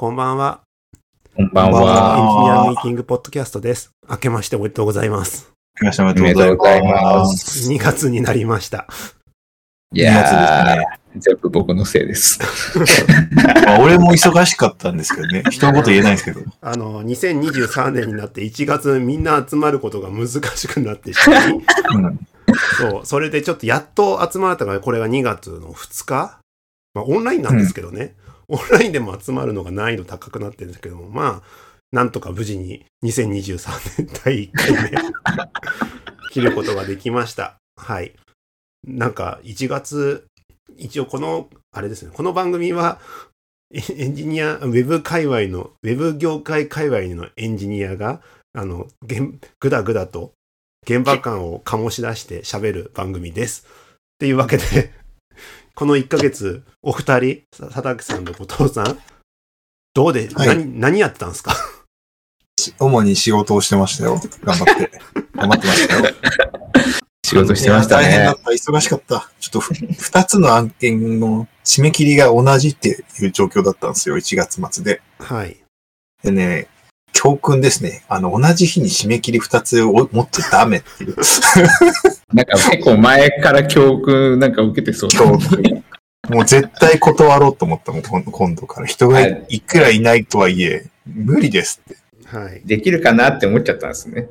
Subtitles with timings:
[0.00, 0.62] こんばんは。
[1.36, 2.40] こんばんエンジは。
[2.42, 3.90] ニアミーティングポッドキャストです。
[4.08, 5.52] 明けましておめでとうございます。
[5.74, 7.70] 明けましておめおめでとうございます。
[7.70, 8.86] 2月になりました。
[9.92, 12.38] いやー、全部僕のせいです。
[13.66, 15.42] まあ俺も忙しかったんですけどね。
[15.50, 16.40] 人のこと言えないですけど。
[16.62, 22.18] あの、2023年になって1月みんな集まることが難しくなってしまい、うん。
[22.78, 26.40] そう、それでちょっとやっと集まったのが、これが2月の2日
[26.94, 28.14] まあ、オンラインなんですけどね。
[28.50, 31.42] オンラインでも集まるのが難易度高くなってるんですけども、まあ、
[31.92, 34.90] なんとか無事に2023年第1回目、
[36.32, 37.58] 切ることができました。
[37.76, 38.12] はい。
[38.84, 40.26] なんか、1月、
[40.76, 43.00] 一応この、あれですね、この番組は、
[43.72, 48.20] エンジニア、ウェブ界隈の、ウェブ業界界隈のエンジニアが、
[48.52, 48.88] あの、
[49.60, 50.32] ぐだぐだと
[50.84, 53.66] 現場感を醸し出して喋る番組です。
[53.66, 54.92] っていうわけで、
[55.80, 58.98] この1ヶ月、お二人、さ佐竹さんと後藤さん、
[59.94, 61.54] どうで、はい何、何やってたんですか？
[62.78, 64.20] 主に仕事をしてましたよ。
[64.44, 64.90] 頑張って。
[65.34, 66.14] 頑張ってましたよ。
[67.24, 68.38] 仕事してましたね大変だっ。
[68.44, 68.50] た。
[68.50, 69.30] 忙しかった。
[69.40, 74.18] ちょっとふ二つの案件の締め切りが同じっていう状況だったんですよ。
[74.18, 75.00] 1月末で。
[75.18, 75.56] はい。
[76.22, 76.68] でね、
[77.12, 78.04] 教訓ですね。
[78.08, 81.16] あの、同じ日に締め切り二つを持っちゃダメっていう。
[82.32, 85.10] なんか結構前から教訓なんか受けてそう。
[85.10, 85.84] 教訓。
[86.28, 88.86] もう絶対断ろうと思ったもん、今今度から。
[88.86, 92.00] 人がはいいくらいないとはいえ、無理ですって。
[92.36, 92.62] はい。
[92.64, 94.28] できるかなって思っちゃったんですね。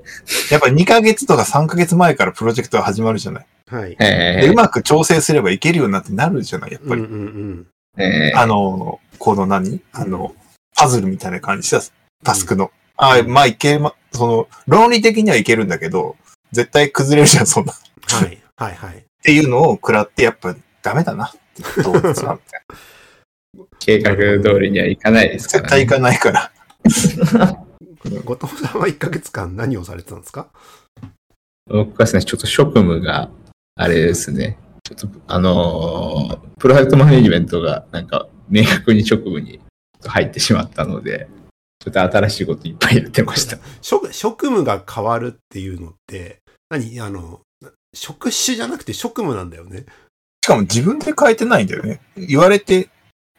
[0.49, 3.45] やっぱ2ヶ月とか3ヶ月前からプロジェクトが始まるじゃない。
[3.67, 3.95] はい。
[3.99, 7.01] えでうまく調整すればいけるようになってなるじゃない、やっぱり。
[7.01, 8.31] うんうんうん。
[8.35, 9.81] あの、この何？
[9.91, 10.33] あの、
[10.75, 11.81] パズルみたいな感じで
[12.23, 12.71] タスクの。
[12.97, 16.15] あまあいけま、その、論理的にはいけるんだけど、
[16.51, 17.73] 絶対崩れるじゃん、そんな。
[17.73, 17.75] っ
[18.09, 18.41] はい。
[18.57, 19.05] はいはい。
[19.23, 21.31] ていうのを食らって、やっぱダメだな。
[21.83, 22.39] どうですか？
[23.79, 25.69] 計画通りにはいかないですから、ね。
[25.69, 26.51] 絶対行かないから。
[28.25, 30.47] 後藤さんは1ヶ月間何をされてたんですか？
[31.67, 33.29] 僕はですね、ちょっと職務が、
[33.75, 39.59] あれですね、ちょっと、あのープロダクトマネジメントが、なんか、明確に職務に
[40.05, 41.29] 入ってしまったので、
[41.79, 43.57] ちょっと新しいこといっぱいやってました。
[43.81, 46.99] 職職務が変わるっていうのって、何？
[46.99, 47.39] あの、
[47.93, 49.85] 職種じゃなくて職務なんだよね。
[50.43, 52.01] しかも自分で変えてないんだよね。
[52.17, 52.89] 言われて、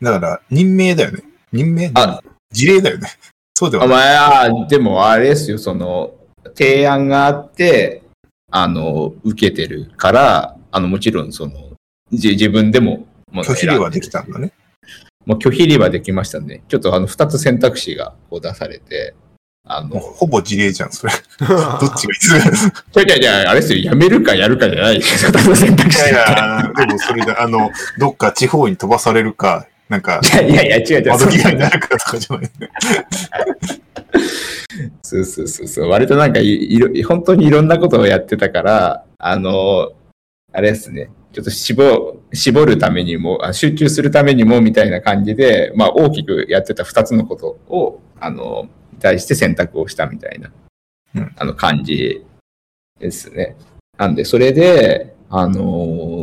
[0.01, 1.23] だから、任命だよね。
[1.53, 3.09] 任命あ事例だよね。
[3.55, 3.99] そうではおない。
[3.99, 6.15] 前は、でもあれですよ、その、
[6.57, 8.03] 提案があって、
[8.51, 11.73] あの、受けてるから、あの、もちろん、その、
[12.13, 14.53] じ自分でも、もう拒否量はできたんだね。
[15.31, 16.65] もう拒否理はできましたね。
[16.67, 19.15] ちょっとあの、二つ選択肢がこう出されて、
[19.65, 21.13] あの、ほぼ事例じゃん、それ。
[21.39, 22.85] ど どっちがいいですか？
[22.93, 26.01] じゃじゃじゃあれですよ、やめるかやるかじゃないですよ、二つ選択い肢。
[26.01, 31.09] やいや、でもそれで、あの、どっか地方に飛ばされるか、なんか、いやいやいや、違う違う。
[31.11, 32.51] 窓際になるかとかじゃない。
[35.03, 35.89] そうそうそうそう。
[35.91, 39.93] 割となんかいいろ、本当にいろんなことをやってたから、あの、
[40.53, 41.11] あれですね。
[41.33, 50.51] ちょっと絞、絞るためにも、あ集中するためにもみたいな感じで、まあ大きくやってた二つのことを、あの、に対して選択をしたみたいな、
[51.15, 52.25] うんあの感じ
[52.99, 53.57] ですね。
[53.97, 56.23] なんで、それで、あの、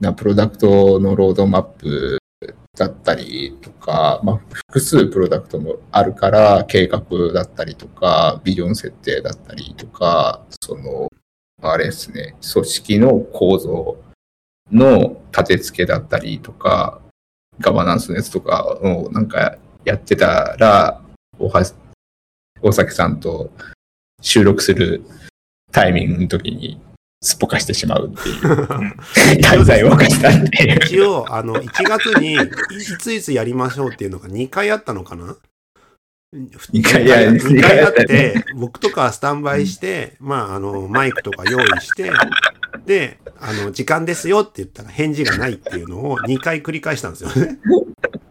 [0.00, 2.18] なプロダクトのロードマップ
[2.76, 7.00] だったりとか、まあ、複数プロダクトもあるから、計画
[7.32, 11.08] だったりとか、ビジョン設定だったりとか、その、
[11.62, 13.96] あれですね、組織の構造
[14.70, 17.00] の立て付けだったりとか、
[17.58, 21.00] ガバナンスのやつとかをなんかやってたら、
[21.38, 21.74] 大橋
[22.62, 23.50] 大崎さんと
[24.20, 25.04] 収録する
[25.72, 26.80] タイミングの時に
[27.22, 28.44] すっぽかしてしまうっていう、
[29.40, 30.78] 滞在を犯したっていう。
[30.84, 32.38] 一応、あの、1月に、いい
[32.98, 35.36] ついつやりましょうっていうのが2回あったのかな？
[36.72, 42.10] 二回いや2回あっ二回あったて、僕とかはスタンバイして、まあ、あの、マイクとか用意して、
[42.84, 47.58] で、あの、時間ですよって言ったら返事がないっていうのを2回繰り返したんですよね。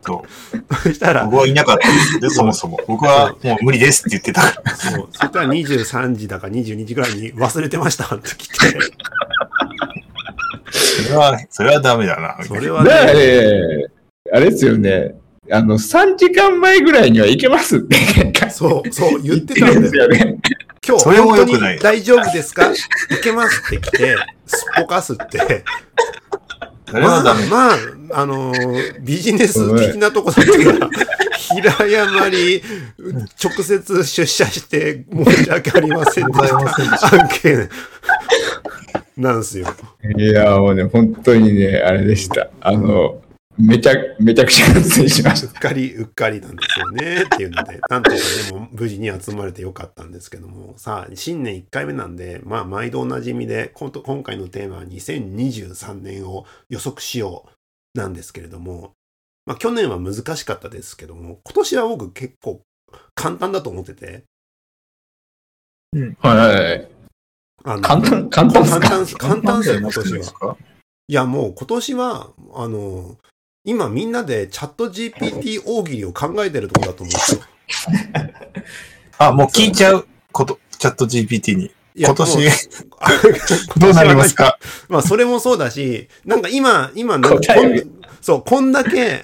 [0.01, 2.79] そうそしたら、僕はいなかったんですで、そもそも。
[2.87, 4.75] 僕はもう無理ですって言ってたから。
[4.75, 8.55] そう、そしたら23時だか22時ぐらいに忘れてましたって来て、
[10.71, 12.43] それは、それはダメだな。
[12.45, 12.91] それはね、
[14.31, 15.15] あれですよね。
[15.51, 17.95] あの、3時間前ぐらいには行けますって。
[18.49, 19.89] そう、そう、言ってたるんで。
[19.89, 20.37] すよね。
[20.87, 22.71] 今日、それも本当良くないに大丈夫ですか？
[22.71, 22.75] い
[23.23, 24.15] けますって来て、
[24.45, 25.63] すっぽかすって。
[26.91, 27.77] まあ、まあ、
[28.13, 30.89] あのービジネス的なとこだったから、
[31.37, 32.61] 平山に
[33.43, 37.69] 直接出社して申し訳ありませんでした案件
[39.17, 39.67] なんですよ。
[40.17, 42.49] いや、もうね、本当にね、あれでした。
[42.61, 43.19] あの、
[43.57, 57.45] めちゃ、めちゃくちゃ感染しましうっかり、うっかりなんですよねっていうので、なんとかでも無事に集まれてよかったんですけども、さあ、新年1回目なんで、まあ、毎度おなじみで、今今回のテーマは2023年を予測しよ
[57.95, 58.93] うなんですけれども、
[59.45, 62.61] まあ、去年は難しかったですけども、今年は僕結構
[63.13, 64.23] 簡単だと思ってて、
[66.21, 66.29] た。
[66.29, 66.87] はいはいはい。
[67.63, 70.33] あの簡単、簡単簡単、簡単ですよ、今年は。
[70.33, 70.57] か？
[71.07, 73.17] いや、もう今年は、あの、
[73.65, 77.07] 今みんなでチャット GPT 大喜利を考えてるところだと思う。
[77.07, 77.41] んですよ。
[79.17, 80.07] あ、もう聞いちゃう？
[80.31, 81.71] こと、チャット GPT に。
[81.95, 82.37] 今年？
[83.79, 84.59] どうなりますか？
[84.89, 87.19] まあ、それもそうだし、なんか今、今、
[88.21, 89.23] そう、こんだけ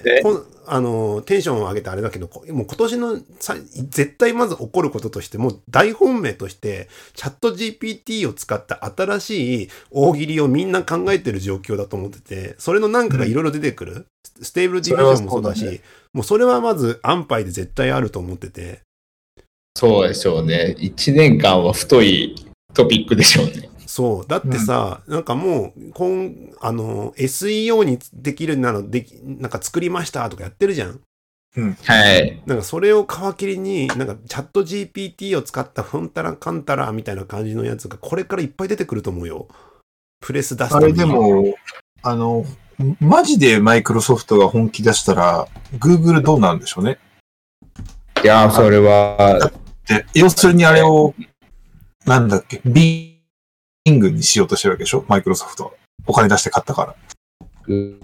[0.66, 14.06] あの、テンションを上げてあれだけど、こもう今年のさ絶対まず起こることとして、もう大本命として、チャット GPT を使った新しい大喜利をみんな考えてる状況だと思ってて、それのなんかがいろいろ出てくる？
[14.40, 15.80] ステーブルディビジョンもそうだし、う
[16.12, 18.80] もうそれはまず安牌で絶対あると思ってて、
[19.76, 20.76] そうでしょうね。
[20.78, 22.36] 1年間は太い
[22.74, 23.68] トピックでしょうね。
[23.92, 24.26] そう。
[24.26, 31.00] だってさ、なんかもう、こん、あの、SEO にできるなの、でき、なんか作りましたとかやってるじゃん。
[31.84, 32.42] はい。
[32.46, 39.46] なんかそれを皮切りに、なんかチャット GPT を使ったふんたらかんたらみたいな感じのやつがこれからいっぱい出てくると思うよ。
[40.20, 40.94] プレス出すたあれ。
[40.94, 41.54] でも、
[42.02, 42.46] あの、
[42.98, 45.46] マジでマイクロソフトが本気出したら、
[45.78, 46.98] Google どうなるんでしょうね。
[48.24, 49.52] いやー、それは、
[49.86, 51.14] で、要するにあれを、
[52.06, 53.11] なんだっけ、ビ
[53.90, 55.04] ングにしようとしてるわけでしょ？
[55.08, 55.70] マイクロソフトは。
[56.06, 56.94] お金出して買ったから。
[57.64, 58.00] グ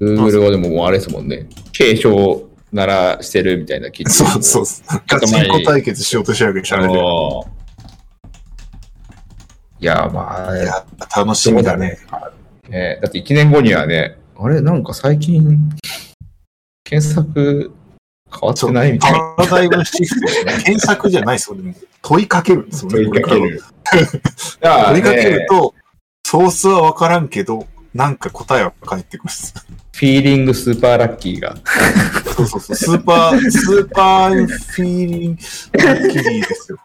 [0.00, 1.48] Google はでももうあれですもんね。
[1.72, 4.12] 継承ならしてるみたいな記事。
[4.42, 5.00] そうそう。
[5.06, 6.76] ガチンコ対決しようとしてるわけでしょ？
[6.76, 6.90] あれで。
[6.90, 7.44] あの
[9.78, 11.98] いや、まあ、いや、楽しみだね。
[12.68, 15.58] ねだって1年後にはね、あれ、なんか最近、
[16.84, 17.72] 検索
[18.30, 19.34] 変わってないみたいな。
[19.36, 20.26] パラダイムシフト、
[20.64, 21.56] 検索じゃないですよ。
[21.56, 23.04] でも問いかけるんですよね。
[23.04, 23.62] 問いかける。
[24.60, 25.74] 問いかけるねと、
[26.24, 29.54] ソースはわからんけど、なんか答えは返ってくるんです。
[29.94, 31.56] フィーリングスーパーラッキーが。
[32.36, 32.76] そうそうそう。
[32.76, 35.38] スーパー、スーパーフィーリン
[35.72, 36.78] グラッキーですよ。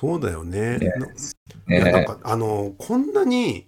[0.00, 0.78] そうだよね。
[0.78, 0.92] ね
[1.66, 3.66] ないやなんねか、あの、こんなに、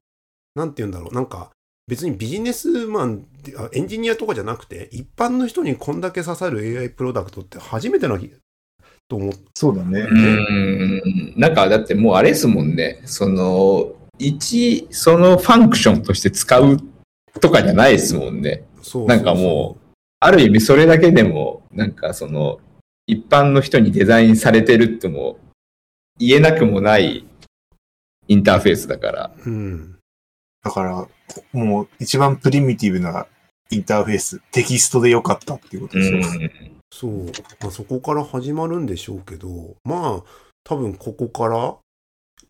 [0.55, 1.15] なんて言うんだろう。
[1.15, 1.51] なんか、
[1.89, 8.19] 別にビジネスマンって、あエンジニアとかじゃなくて、一般の人にこんだけ刺さる AI プロダクトって初めてな
[9.09, 10.15] と思っそうだねう。
[10.15, 11.35] ん。
[11.37, 13.01] なんか、だってもうあれですもんね。
[13.07, 16.77] その、一、そのファンクションとして使う
[17.41, 18.65] とかじゃないですもんね。
[18.83, 19.79] そうなんかも
[20.21, 22.61] ある意味それだけでも、なんかその、
[23.07, 25.39] 一般の人にデザインされてるっても
[26.19, 27.25] 言えなくもない
[28.27, 29.31] インターフェースだから。
[29.47, 29.51] う。
[29.51, 29.98] うん。
[30.63, 31.09] だから、
[31.53, 33.27] もう一番プリミティブな
[33.71, 36.23] インターフェース、テキストでよかったっていうことですよ。
[36.91, 37.27] そう。
[37.61, 40.31] まあ、そこから始まるんでしょうけど、まあ、
[40.65, 41.77] 多分ここから、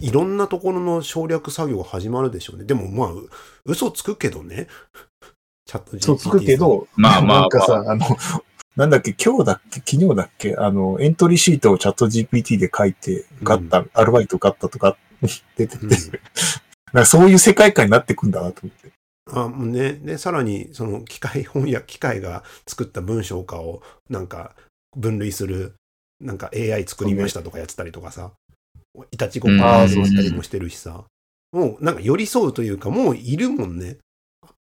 [0.00, 2.64] いろんなところの省略作業が始まるでしょうね。
[2.64, 3.28] でもまあ、う
[3.64, 4.68] 嘘つくけどね。
[5.66, 8.06] チャット GPT そうつくけど、まあまあなんかさ、あの、
[8.76, 14.96] なんだっけ、今日だっけ、昨日だっけ、あの、エントリーシートをチャット GPT で書いて、ガッタ、アルバイトガッタとか
[15.56, 15.90] 出てて、うん
[16.92, 18.92] なんかそういう世界観になっていくんだなと思って。
[19.30, 24.54] あもうね、で、さらに、その機械 翻訳、機械が作った文章化を、なんか、
[24.96, 25.74] 分類する、
[26.20, 28.32] なんか AI 作りましたとかやってたりとかさ、
[29.10, 31.04] いたちごっこあーしたりもしてるしさ、
[31.52, 33.98] もうなんか寄り添うというか、もういるもんね。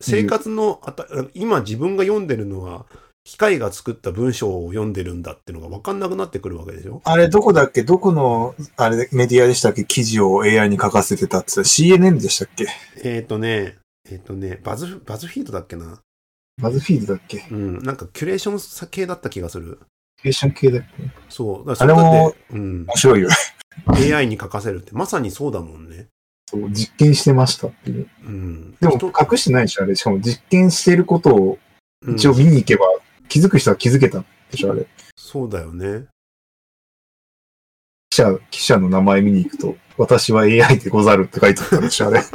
[0.00, 2.86] 生活のあた、今自分が読んでるのは、
[3.28, 7.02] 機械が作った文章を読んでるんだってのが分かんなくなってくるわけでしょ？
[7.04, 7.82] あれ、どこだっけ？
[7.82, 9.84] どこの、あれ、メディアでしたっけ？
[9.84, 12.68] 記事を AI に書かせてたって言ったら CNN でしたっけ？
[13.04, 13.76] えっ、ー、とね、
[14.10, 16.00] えっ、とね、バズ、バズフィードだっけな？
[16.62, 17.46] バズフィードだっけ？
[17.50, 19.78] うん、なんかキュレーション系だった気がする。
[20.22, 20.86] フェーション系だっけ？
[21.28, 21.68] そう。
[21.68, 23.28] だからあれもそこで、うん、面白いよ。
[24.16, 26.06] AI に書かせるって、まさにそうだもんね。
[26.48, 28.08] そう実験してましたっていう。
[28.24, 28.74] うん。
[28.80, 29.94] でも人隠してないでしょあれ。
[29.96, 31.58] しかも実験してることを
[32.06, 32.86] うん一応見に行けば、
[33.28, 34.86] 気づく人は気づけたでしょあれ。
[35.16, 36.06] そうだよね。
[38.10, 42.22] 記者、記者の名前見に行くと、私は AI でござるって書いてあったでしょあれ。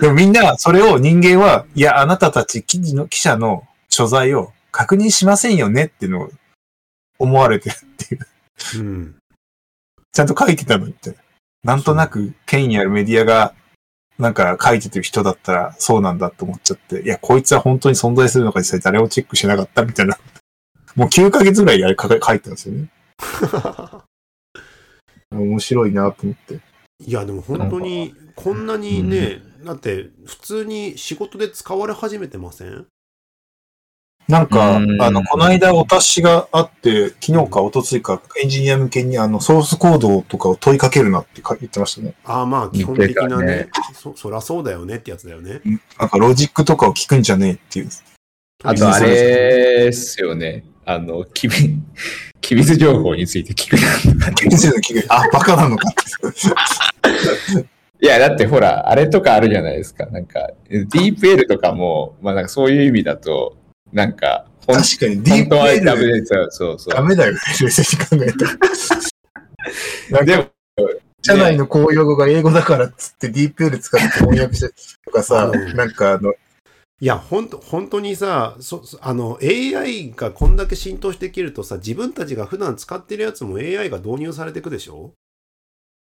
[0.00, 6.30] でもみんな、それを人間は、いや、あなたたち記事の、記者の所在を確認しませんよねっていうのを
[7.18, 8.26] 思われてるっていう。
[8.80, 9.16] うん。
[10.12, 11.16] ちゃんと書いてたのにって。
[11.62, 13.54] なんとなく権威あるメディアが、
[14.22, 20.16] なんか書いててる人だったらそうなんだと思っちゃって、いや、こいつは本当に存在するのか実際誰もチェックしなかったみたいな。
[20.94, 22.88] もう9ヶ月ぐらいあれ書いてたんですよね。
[25.32, 26.60] 面白いなと思って。
[27.04, 32.86] いや、でも本当に、こんなにね、だって、普通に仕事で使われ始めてません？
[34.28, 42.14] なんか、うんあの、この間お達しがあって、昨日か一昨日かエンジニア向けにあの、ソースコードとかを問いかけるなってか言ってましたね。
[42.24, 45.60] ああ、まあ、基本的な言ってね、そ、そらそうだよねってやつだよね。
[45.98, 47.88] なんかロジックとかを聞くんじゃねえっていう。
[48.64, 50.64] あとあれですよね。
[50.84, 51.70] あの、機密、
[52.40, 53.80] 機密情報について聞く
[54.18, 54.26] な。
[54.36, 55.94] 先生の聞くあ、バカなのかっ
[56.32, 57.62] て。
[58.02, 60.06] いや、だってほら、あれとかあるじゃないですか。
[60.06, 63.56] なんか、DeepL とかも、まあなんかそういう意味だと、
[63.92, 66.50] なんか、確かに本当はダメ DeepL ですよ。
[66.50, 66.94] そうそう。
[66.94, 68.58] ダメだよね、冷静に考えたら。
[70.10, 70.50] なんかでも、
[71.22, 74.72] 社内の公用語が英語だからっつって DeepL 使って翻訳して
[75.04, 76.34] とかさうん、なんかあの、
[77.02, 85.12] いや、ほんと、本当にさ、そ、そあの、AI がこんだけ浸透してきるとさ、自分たちが普段使ってるやつも AI が導入されていくでしょ？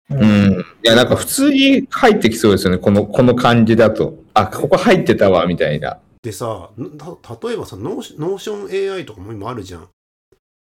[0.09, 0.65] うん。
[0.83, 2.77] いや、なんか普通に入ってきそうですよね。
[2.77, 4.17] この、この感じだと。
[4.33, 5.97] あ、ここ入ってたわ、みたいな。
[6.25, 9.89] でさ、例えばさノーシ、ノーション AI とかも今あるじゃん。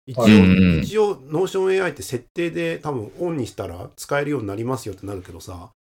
[0.05, 0.23] 一応、
[0.79, 5.71] 一応、ノーション AI って設定で多分オンにしたら使えるようになりますよってなるけどさ、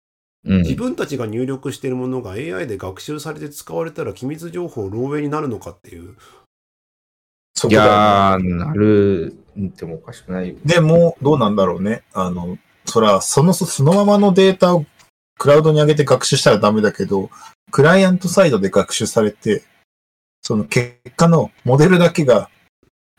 [0.43, 0.61] うん。
[0.63, 6.17] 自分たちが入力してるものが AI で学習されて使われたら機密情報漏洩になるのかっていう。
[7.69, 10.55] いやー、なる、でもおかしくないよ。
[10.65, 12.03] でも、どうなんだろうね。
[12.13, 14.85] あの、そら、その、そのままのデータを
[15.37, 17.29] クラウドに上げて学習したらダメだけど、
[17.71, 19.63] クライアントサイドで学習されて、
[20.41, 22.49] その結果のモデルだけが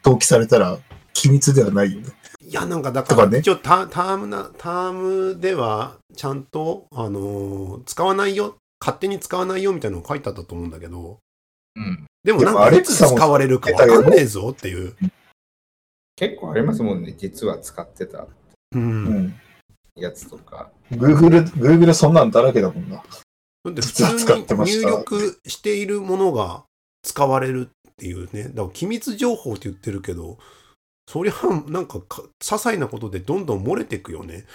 [0.05, 0.79] 登記されたら
[1.13, 2.09] 機密ではないよね。
[2.43, 11.19] いや、なんかだから、ね一応タタームな、タームではちゃんと、あのー使わないよ、勝手に使わないよみたいなの書いてあったと思うんだけど、
[11.77, 12.07] うん。
[12.25, 14.95] でもなんかいつ使われるかわかんねえぞっていう。
[16.17, 17.15] 結構ありますもんね。
[17.17, 18.29] 実は使ってたう。
[18.75, 19.41] うんん。
[19.95, 20.71] やつとか。
[20.91, 23.03] Google、Google そんなんだらけだもんな。
[23.65, 26.65] だって普通に入力しているものが
[27.03, 28.45] 使われるっていうね。
[28.45, 30.39] だから機密情報って言ってるけど、
[31.07, 31.35] そりゃ
[31.69, 34.47] なんかか些細なことでどんどん漏れていくよね。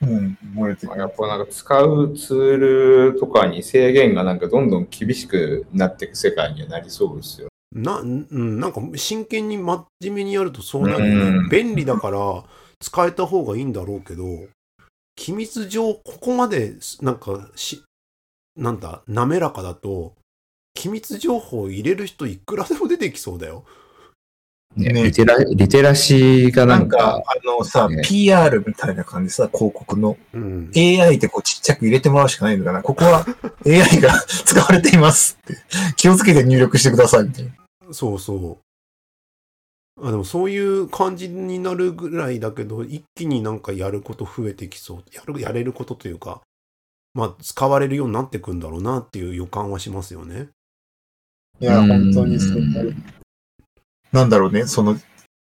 [0.00, 0.38] うん。
[0.54, 2.56] 漏れてやっぱなんか使うツー
[3.12, 7.48] ルとかに制限がなんかどんどん厳しくなっていく世界にはなりそうですよ。
[7.74, 11.48] な、うん、なんか真剣に真面目にやるとそうなるようんね。
[11.50, 12.44] 便利だから
[12.80, 14.24] 使えた方がいいんだろうけど、
[15.16, 17.82] 機密上、ここまで、なんかし、
[18.56, 20.14] なんだ、滑らかだと、
[20.74, 23.64] 機密情報を入れる人いくらでも出てきそうだよ。
[24.74, 30.70] ねねリテラリテラシーがななんんかか、、あのさ、ね PR みたいな感じでさ、広告のうん。
[30.74, 32.82] AI ってこうちっちゃく入れてもらうしかないのかな。
[32.82, 33.26] ここは
[33.66, 35.58] AI が 使われていますって。
[35.96, 37.52] 気をつけて入力してくださいみたいな。
[37.92, 38.58] そうそ
[40.00, 40.06] う。
[40.06, 45.04] あでもそういう感じになるぐらいだけど、一気になんかやること増えてきそう。
[45.12, 46.40] やる、やれることというか、
[47.14, 50.48] まあ使われるようになってくんだろうなっていう予感はしますよね。
[51.60, 52.94] いや、うん本当にそうなる。
[54.12, 54.96] なんだろうね、その、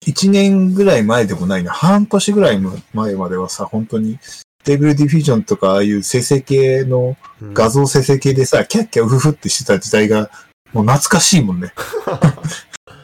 [0.06, 2.60] 1年ぐらい前でもないな、半年ぐらい
[2.92, 4.18] 前まではさ、本当に、
[4.64, 10.30] テーブルディフュージョンとか、ああいう生成系のうん画像生成系でさ、キャッキャウフフってしてた時代が、
[10.72, 11.72] もう懐かしいもんね。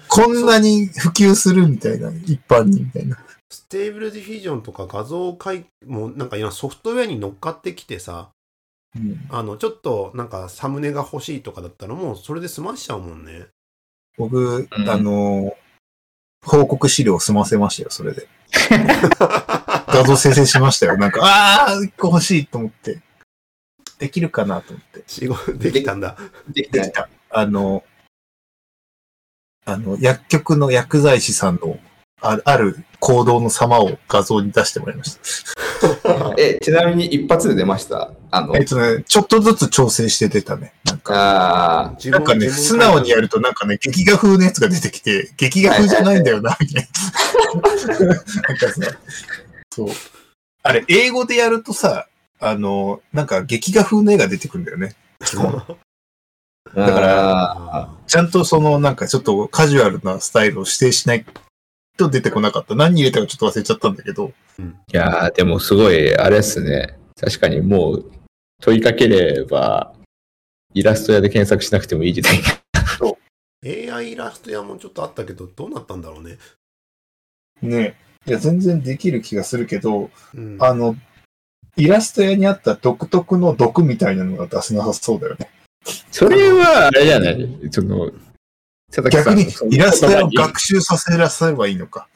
[0.08, 3.18] こんなに普及するみたいな、一般にみたいな。
[3.50, 8.30] Stable Diffusion とか画像解もなんか今ソフトウェアに乗っかってきてさ、
[8.96, 13.46] うんあの、ちょっとなんかサムネが欲しいとかだったらもうそれで済ましちゃうもんね。
[14.16, 15.56] 僕、うんあの、
[16.44, 18.28] 報告資料済ませましたよ、それで。
[19.88, 20.96] 画像生成しましたよ。
[20.96, 23.00] なんか、あー、一個欲しいと思って。
[23.98, 25.04] できるかなと思って。
[25.06, 26.16] 仕事できたんだ。
[26.48, 27.08] できできた。
[27.30, 27.84] あの、
[29.64, 31.78] あの、薬局の薬剤師さんの
[32.20, 36.34] あある行動の様を画像に出してもらいました。
[36.38, 38.10] え、ちなみに一発で出ました？
[38.30, 40.72] あのえっ、とね、ちょっとずつ調整して出たね。
[40.84, 46.88] なんか、あ自なんかね、自素直にやるとなんかね、劇画風のやつが出てきて、劇画風じゃないんだよな、みたい
[47.54, 48.08] な。
[48.48, 48.98] なんかさ、
[49.72, 49.88] そう。
[50.62, 52.06] あれ、英語でやるとさ、
[52.40, 54.94] あの、なんか劇画風の絵が出てくるんだよね。
[55.24, 55.52] 基本。
[56.74, 61.24] だだから、あちゃんとそのなんかちょっとカジュアルなスタイルを指定しない
[61.98, 62.74] と出てこなかった。
[62.74, 64.28] 何入れたかちょっと忘れちゃったんだけど。
[64.28, 66.98] ーうんいやーでもすごい、あれですね。
[67.20, 68.10] 確かにもう
[68.62, 69.92] 問いかければ、
[70.72, 72.42] イラスト屋で検索しなくてもいい時代に。
[73.90, 76.38] AI イラスト屋もちょっとあったけど、どうなったんだろうね。
[77.60, 80.96] ねいや、全然できる気がするけど、うん、あの、
[81.76, 85.50] イラスト屋にあった独特の毒みたいなのが出せなさそうだよね。
[86.10, 87.48] それは、あれじゃない？
[87.70, 88.10] その、
[89.10, 92.08] 逆にイラスト屋を学習させらせればいいのか。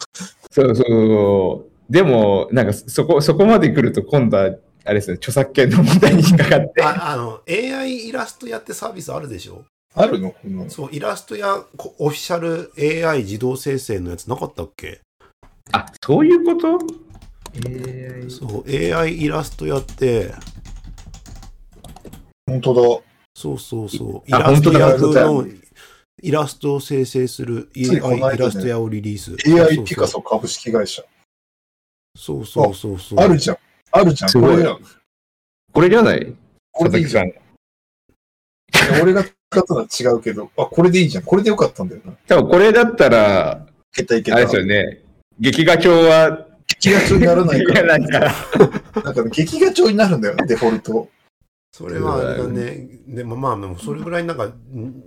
[0.50, 1.92] そうそう。
[1.92, 4.44] でも、なんかそこ、そこまで来ると今度は
[4.84, 6.82] あれですね、著作権の問題に引っかかって。
[6.82, 9.64] ああの、AI イラストやってサービスあるでしょ？
[9.94, 10.30] あるの？
[10.30, 12.72] こんそう、イラストやこオフィシャル
[13.06, 15.00] AI 自動生成のやつなかったっけ？
[15.72, 16.78] あ、そういうこと
[17.68, 20.32] ?AI そう、AI イラストやって、
[22.46, 23.00] 本当だ。
[23.34, 25.46] そうそうそう、イあラストや本当だの
[26.22, 29.36] イラストを生成する AI ねイラスト屋をリリース。
[29.44, 31.02] AI ピカソ株式会社。
[32.16, 33.18] そうそうそうそう。
[33.18, 33.56] あるじゃん。
[33.90, 34.30] あるじゃん。
[34.30, 34.78] すごいこれやん。
[35.72, 36.34] これじゃない？
[36.70, 37.32] これでいいじゃん。
[39.02, 41.24] 俺が使ったのは違うけど、あ、これでいいじゃん。
[41.24, 42.12] これでよかったんだよな。
[42.28, 44.36] 多分これだったら、いけたいけた。
[44.36, 45.02] あれですよね。
[45.40, 46.46] 劇画調は、
[46.80, 47.98] 劇画調にならないかやら。
[48.00, 48.18] なんか、
[49.04, 51.08] なんかね、劇画調になるんだよ、デフォルト。
[51.72, 52.88] それはあれだね。
[53.08, 55.02] でもまあ、でもそれぐらいなんか、ん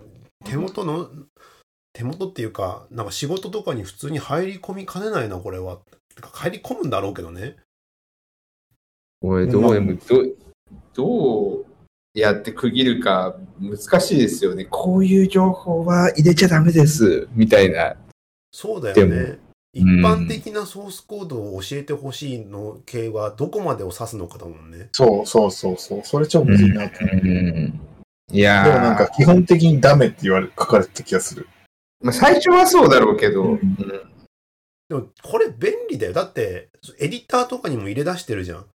[0.45, 1.09] 手元の、
[1.93, 5.79] 手元っていうか、なんか仕事とかに普通に入り込みかねないな、これは。
[6.15, 7.57] てか入り込むんだろうけどね。
[9.21, 10.37] これどう、でもどう、
[10.93, 11.65] どう
[12.13, 14.65] やって区切るか難しいですよね。
[14.65, 17.95] こういう情報は入れちゃダメです、みたいな。
[18.51, 19.39] そうだよでね。
[19.73, 24.87] 一うん般的なソースコードを教えてほしいの系はどこまでを指すのかだもんね。
[24.93, 26.01] そうそうそうそう。
[26.05, 27.15] それ超むずいなと思う。
[27.15, 27.79] うん
[28.31, 31.47] いやーでもなんか基本的にダメって言われ、書かれてた気がする。
[32.01, 33.77] まあ、最初はそうだろうけど、うんうん
[34.87, 36.13] でもこれ便利だよ。
[36.13, 38.65] だって、エディターとかにも入れ出してるじゃん。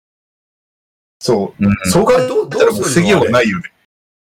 [1.21, 1.65] そう。
[1.65, 3.73] うんそう考えどうたらもう防ぎようがないよね。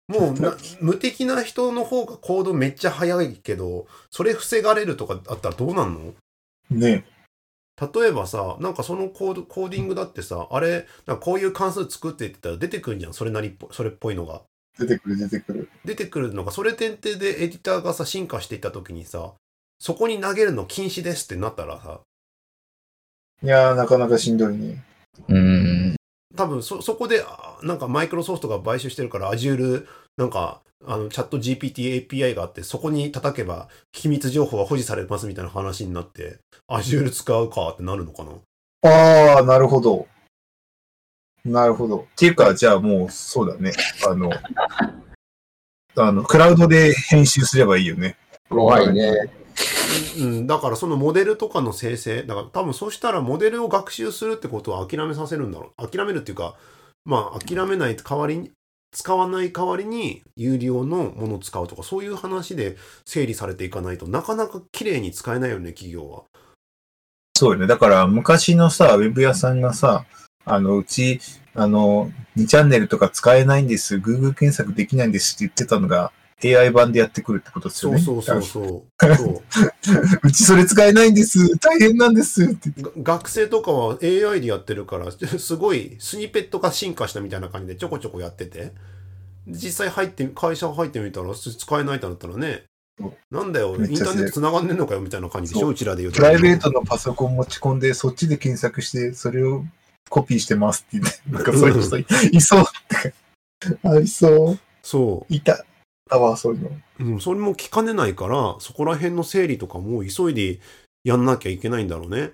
[0.09, 6.14] もうな無敵な人の方がコードめっちゃ早いけど、それ防がれるとかあったらどうなんの？
[6.71, 7.04] ね
[7.95, 13.12] 例えばさ、なんかそのコード、コーディングだってさ、あれ、なんかこういう関数作ってって言ったら出てくるじゃん。
[13.12, 14.40] それなりっぽ、それっぽいのが。
[14.78, 15.69] 出てくる出てくる。
[15.85, 19.33] 出てくるのが、それ前提でエディターがさ、進化していった時にさ、
[19.78, 22.00] そこに投げるの禁止ですってなったらさ、
[23.43, 24.83] いやー、なかなかしんどいね。
[25.28, 25.97] うん。
[26.35, 36.38] 多分そ、そこで、あなんかマイクロソフトが買収してるから、Azure、なんか、あの、チャット GPT API があって、そこに叩けば、機密情報が保持されますみたいな話になって、
[36.69, 38.33] Azure 使うかってなるのかな？
[38.82, 40.06] あー、なるほど。
[41.45, 42.07] なるほど。
[42.13, 43.73] っていうか、じゃあもう、そうだね。
[44.09, 44.30] あの、
[45.97, 48.17] あの、クラウドで編集すればいいよね。
[48.49, 49.30] 怖いね。
[50.19, 55.89] うん、だからそのモデルとかの生成、だから多分そしたらモデルを学習するってことは諦めさせるんだろう。
[55.89, 56.57] 諦めるっていうか、
[57.04, 58.50] まあ諦めない代わりに、
[58.93, 66.23] 使わない代わりに有料のものを使うとか、そういう話で整理されていかないとなかなか綺麗に使えないよね、企業は。
[67.37, 67.67] そうよね。
[67.67, 70.04] だから、昔のさ、ウェブ屋さんがさ、
[70.45, 71.21] あの、うち、
[71.54, 76.13] あの、2チャンネルとか使えないんです、Google 検索できないんですって言ってたのが、
[76.45, 78.00] AI 版でやってくるってことですよね。
[78.00, 79.15] そうそうそうそう。
[79.15, 79.43] そう
[80.23, 82.71] うちそれ使えないんです、大変なんですって。
[82.83, 88.73] が学生とかは AI でやってるから、すごいスニペットが進化したみたいな感じでちょこちょこやってて、
[89.47, 92.65] 実際入って、会社入ってみたらす使えないってなったらね
[93.30, 96.19] なんだよ、インターネット繋がんねんのかよみたいな感じでしょ、そううちらで言うと。
[96.19, 99.65] プライベートのパソコン持ち込んで、そっちで検索して、それを
[100.08, 102.64] コピーしてますって言って、なんかそういう人いいそうっ
[103.02, 103.14] て。
[103.82, 104.58] ありそう。
[104.82, 105.64] そいた。
[106.10, 106.69] あわ、そういうの。
[107.00, 107.21] う、うん。
[107.21, 110.60] それも聞かねないから、そこら辺の整理とかも急いで
[111.02, 112.32] やんなきゃいけないんだろうね。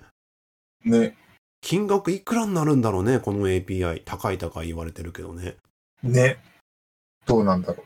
[0.83, 1.15] ね。
[1.61, 4.03] 金額いくらになるんだろうね、この API。
[4.03, 5.55] 高い高い言われてるけどね。
[6.03, 6.37] ね。
[7.25, 7.83] どうなんだろ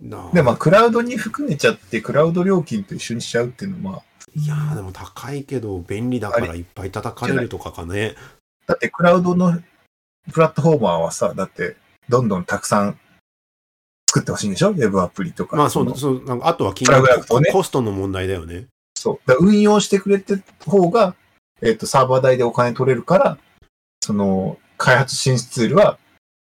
[0.00, 0.34] なあう。
[0.34, 4.02] で、まあ、クラウドに含めちゃって、クラウド料金と一緒にしちゃうっていうのは、まあ、
[4.34, 8.14] いやーでも高いけど便利だからいっぱい叩かれるとかかね。
[8.66, 9.58] だってクラウドの
[10.32, 11.76] プラットフォーマーはさ、だって、
[12.08, 12.98] どんどんたくさん
[14.08, 14.70] 作ってほしいんでしょ？
[14.70, 15.56] ウェブアプリとか。
[15.56, 18.66] まあそのう、そう、なんかあとは金額、ねコストの問題だよね。
[18.96, 19.36] そう。
[19.40, 21.14] 運用してくれてる方が、
[21.62, 23.38] えっ、と、サーバー代でお金取れるから、
[24.02, 25.98] その、開発進出ツールは、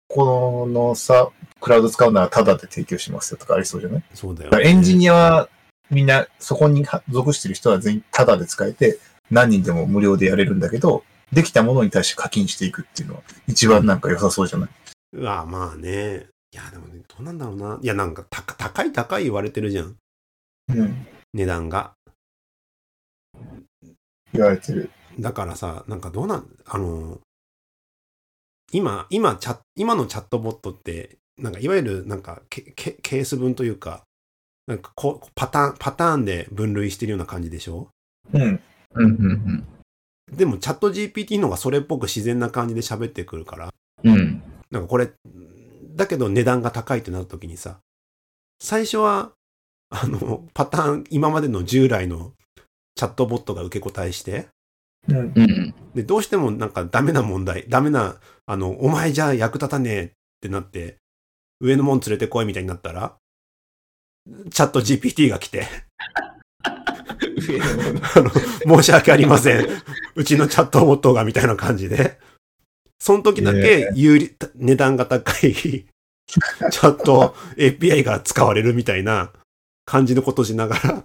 [0.08, 4.02] このさ、クラウド使うならタダで提供しますよとかありそうじゃない？
[4.14, 4.96] そうだよ、だからエンジア。
[4.96, 5.48] ニアは、
[5.90, 8.98] みんな、そこに属してる人は全員タダで使えて、
[9.30, 14.70] 何人でも無料でやれるんだけど、できたものに対して課金していくっていうのは、一番なんか良さそうじゃない？
[15.12, 16.26] うわ、まあね。
[16.52, 17.78] いや、でもね、どうなんだろうな。
[17.80, 19.96] いや、なんか高高い高い言われてるじゃん。
[20.68, 21.06] うん。
[21.32, 21.92] 値段が。
[24.32, 24.90] 言われてる。
[25.18, 27.20] だからさ、なんかどうなん、あの、
[28.72, 34.02] 今、今、チャ今のチャットボットって、なんかいわゆるなんかケケケース分というか、
[34.66, 37.88] なんかこうパターン、パターンで分類してるような感じでしょ？
[38.32, 38.60] うん。
[38.94, 39.66] うんうん
[40.32, 43.70] でもチャット GPT の方がそれっぽく自然な感じで喋ってくるから、
[44.04, 44.12] うん。
[44.12, 44.42] うん。
[44.70, 45.10] なんかこれ、
[45.96, 47.80] だけど値段が高いってなった時にさ、
[48.60, 49.32] 最初は、
[49.90, 52.32] あの、パターン、今までの従来の
[52.94, 54.48] チャットボットが受け答えして、
[55.08, 55.32] うん。
[55.34, 55.74] うん。
[55.94, 58.16] で、どうしてもなんかダメな問題、ダメな、
[58.46, 60.98] あの、お前じゃ役立たねえってなって、
[61.60, 63.16] 上のもん連れてこいみたいになったら、
[64.50, 65.66] チャット GPT が来て、
[68.66, 69.66] 申し訳ありません。
[70.14, 72.18] うちのチャットボットがみたいな感じで、
[72.98, 79.32] その時だけ有利、値段が高い、 チャット API が使われるみたいな
[79.84, 81.04] 感じのことしながら、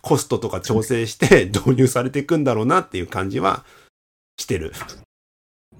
[0.00, 3.64] コストとか調整して導入されていくんだろうなっていう感じは
[4.38, 4.72] してる。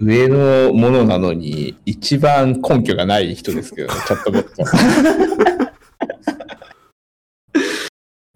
[0.01, 5.64] 上のものなのに、一番根拠がない人ですけどね、チャットボット。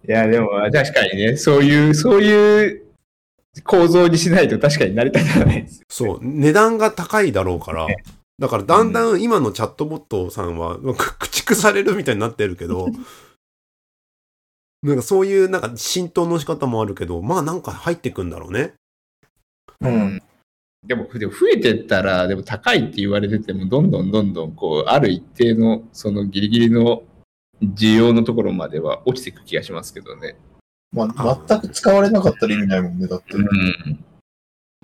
[0.09, 2.83] いや、でも確かにね、そういう、そういう
[3.63, 5.83] 構造にしないと確かになりたくないです。
[5.87, 7.85] そう、値段が高いだろうから、
[8.39, 12.87] だからだんだん今のチャットボットさんはく駆逐されるみたいになってるけど、
[14.81, 18.73] なんかそういうなんか浸透の仕方もあるけど、まあなんか入ってくんだろうね。
[19.81, 20.19] うん。
[20.87, 27.03] でも、でも増えてったら、でも高いって言われてても、どんどんどんどん、こう、ある一定の、そのギリギリの
[27.61, 30.35] 需要のところまでは落ちていく気がしますけどね。
[30.91, 33.35] まあ、全く使われなかったら意味ないもんね、だって。
[33.35, 34.05] うん。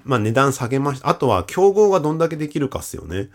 [0.04, 1.10] まあ値段下げました。
[1.10, 3.30] あとは競合がどんだけできるかっすよね。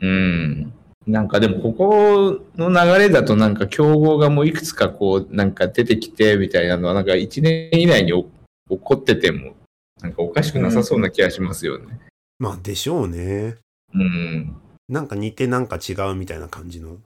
[0.00, 0.72] うん。
[1.06, 8.28] なんかでも、ここの流れだと、なんか競合がもういくつかこう、なんか出てきてみたいなのは、なんか1年以内に起
[8.70, 9.54] 起こってても、
[10.00, 11.98] なんかおかしくなさそうな気がしますよね。
[12.38, 13.56] まあでしょうね。
[13.94, 14.56] うん。
[14.88, 16.98] なんか似てなんか違うみたいな感じの。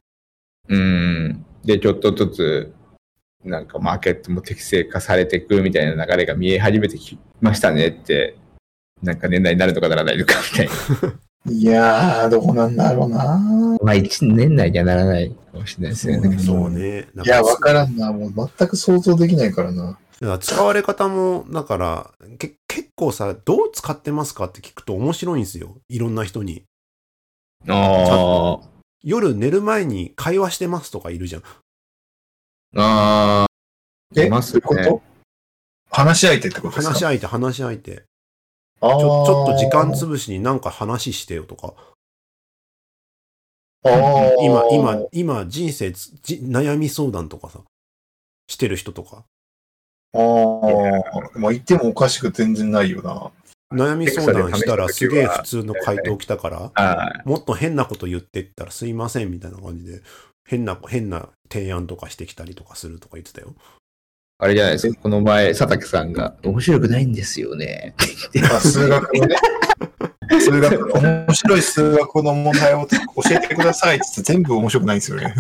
[0.69, 1.45] うん。
[1.65, 2.75] で、ちょっとずつ、
[3.45, 8.37] なんかマーケットも適正化されていくみたいな流れが見え始めてきましたねって、
[9.03, 10.73] なんか年内になるのかならないのかみたいな。
[11.47, 13.39] いやー、どうなんだろうな。
[13.83, 16.29] まあ、一年内にはならないかもしれないですよね。
[16.29, 17.07] うんそうね。
[17.23, 18.13] いや、わからんな。
[18.13, 19.85] もう全く想像できないからな。
[19.85, 25.77] だから使われ方も、だから、け結構さ、どう使ってますかって聞くと面白いんですよ。
[25.89, 26.65] いろんな人に。
[27.69, 28.74] ああ。
[29.05, 31.43] 夜寝る前に会話してますとかいるじゃん。
[32.77, 33.47] ああ。
[34.17, 35.03] え、いますねそういうこ
[35.91, 35.97] と？
[35.97, 36.93] 話し相手ってことですか？
[36.95, 37.97] 話し相手、話し相手。
[37.97, 38.03] ち
[38.81, 41.75] あーょちょっと時間潰しになんか話してよとか。
[43.85, 47.61] あー今、今、今、人生つじ、悩み相談とかさ、
[48.49, 49.25] してる人とか。
[50.15, 53.31] ああ、まあ言ってもおかしく全然ないよな。
[53.73, 60.03] 悩み相談したらすげえ普通の回答来たから、あもっと変なこと言ってったらすいませんみたいな感じで、
[60.47, 63.55] 変な、変な提案とかしてきたりとかするとか言ってたよ。
[64.39, 65.01] あれじゃないですか。
[65.01, 67.95] この前、佐竹さんが、面白くないんですよね。
[68.53, 69.37] あ数学のね。
[70.41, 72.97] 数学、面白い数学の問題を教
[73.31, 75.35] えてくださいって言って全部面白くないんですよね。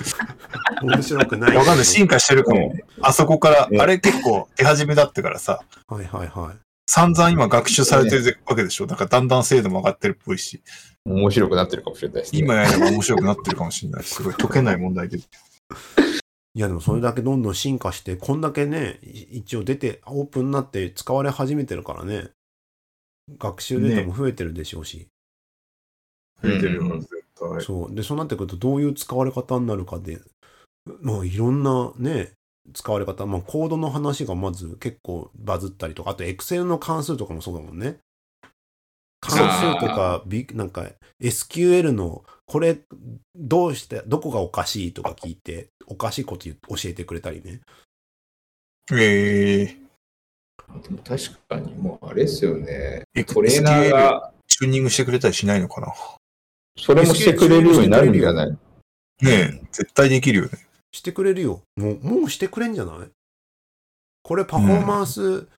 [0.82, 1.56] 面白くない。
[1.56, 1.84] わかんない。
[1.84, 2.74] 進化してるかも。
[3.00, 6.63] あそこからう、んあれ結構手始めだってからさ、はいはいはい。
[6.86, 8.86] 散々今学習されてるわけでしょ？
[8.86, 10.62] だからだんだん精度も上がってるっぽいし、
[11.04, 12.40] 面白くなってるかもしれないですね。
[12.40, 14.04] 今やれば面白くなってるかもしれない。
[14.04, 15.18] すごい解けない問題で。
[15.18, 22.30] いやでもそれだけどんどん進化して、こんだけね、い一応出て、オープンになって使われ始めてるからね。
[23.38, 25.08] 学習データも増えてるでしょうし。
[26.42, 27.60] 増えてるよ、絶対。
[27.60, 27.94] そう。
[27.94, 30.20] で、そうなってくるとどういう使われ方になるかで、
[31.00, 32.32] まあいろんなね、
[32.72, 37.98] 使われ方、まあコードの話がまず結構バズったりとか、あと Excel の関数とかもそうだもんね。
[39.20, 40.86] 関数とか、ビなんか
[41.20, 42.78] SQL のこれ
[43.34, 47.60] どうして、どこがおかしいとか聞いて、おかしいこと教えてくれたりね。
[48.92, 49.76] ええ
[50.82, 53.04] でも確かに、もうあれですよね。
[53.16, 53.24] ー。
[53.24, 55.92] トレーナーが、チューニングしてくれたりしないのかな？
[56.76, 58.50] それもしてくれるようになるんじゃない？
[58.50, 58.58] ね
[59.22, 60.50] え、絶対できるよね。
[60.94, 61.60] してくれるよ。
[61.76, 63.08] もう、もうしてくれんじゃない？
[64.22, 65.48] これパフォーマンス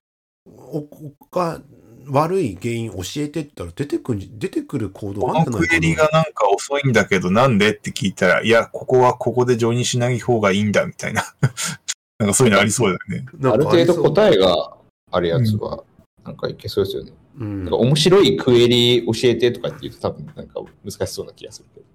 [0.49, 0.87] お
[1.31, 1.61] が
[2.09, 6.03] 悪い原因教えてって言ったら出てくる、出てくる行動こあんじゃないかのクエリな。
[6.03, 11.23] がなんか遅いんだけど、なんでって聞いたら、いや、ここはここでジョインしない方がいいんだ、みたいな。
[12.19, 13.25] なんかそういうのありそうだよね。
[13.47, 14.75] ある程度答えが
[15.11, 15.83] あるやつは、
[16.23, 17.11] なんかいけそうですよね。
[17.39, 21.85] うんなんか面白いクエリ教えてとかって言うと多分なんか難しそうな気がするけど。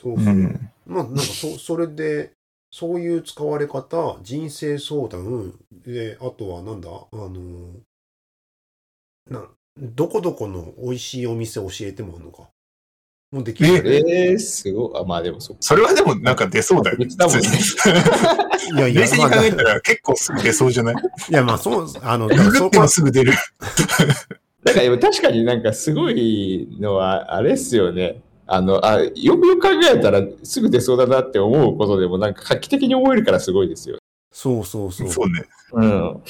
[0.00, 0.36] そうそうう。
[0.38, 0.70] ん。
[0.86, 2.32] まあ、なんかそ、 それで、
[2.78, 7.72] そういう使われ方、人生相談、で、あとはなんだ、あの、
[9.30, 12.50] な、どこどこの美味しいお店教えてもらうのか。
[13.32, 14.02] もうできるよね。
[14.28, 15.00] えー、すごい。
[15.00, 15.56] あ、まあでもそ。
[15.58, 17.06] それはでもなんか出そうだよね。
[17.06, 20.94] 別だもんね普通にいやいや、冷静に考まあえたら結構すぐ出そうじゃない？
[21.30, 23.32] いや、まあ、そう、あの、ググってそこはもすぐ出る。
[24.64, 28.20] なんかでも確かになんかすごいのは、あれっすよね。
[28.46, 33.98] あの、あ、よくよく考えたらすぐ出そうだなって思うことでもなんか画期的に思えるからすごいですよ。
[34.32, 35.08] そうそうそう。
[35.10, 35.44] そうね。
[35.72, 36.22] うん。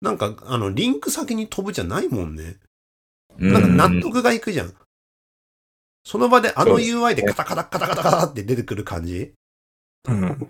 [0.00, 2.56] なんか、あの、リンク先に飛ぶじゃないもんね。
[3.38, 4.72] なんか納得がいくじゃん。
[6.04, 9.32] その場であの UI でカタカタカタカタカタって出てくる感じ？
[10.08, 10.48] うん。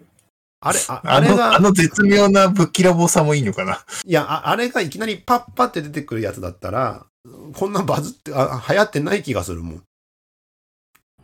[0.61, 3.85] あれ、ああれがあ、の絶妙なぶっきらぼうさもいいのかな。
[4.05, 7.07] いやあ、あれがいきなりパッパって出てくるやつだったら、
[7.55, 9.83] こんなバズって、あ流行ってない気がするもん。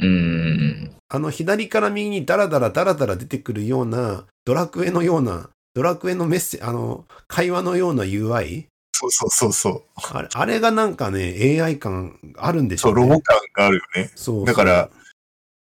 [0.01, 0.91] うん。
[1.09, 8.67] あの左から右にダラダラダラダラ出てくるような、ドラクエのような、ドラクエのメッセあの、会話のような UI?
[8.93, 9.83] そうそうそうそう。
[10.13, 13.03] あれあれがなんかね、AI 感あるんでしそう、ょね。
[13.03, 14.11] ロボ感があるよね。
[14.15, 14.91] そうそうだから、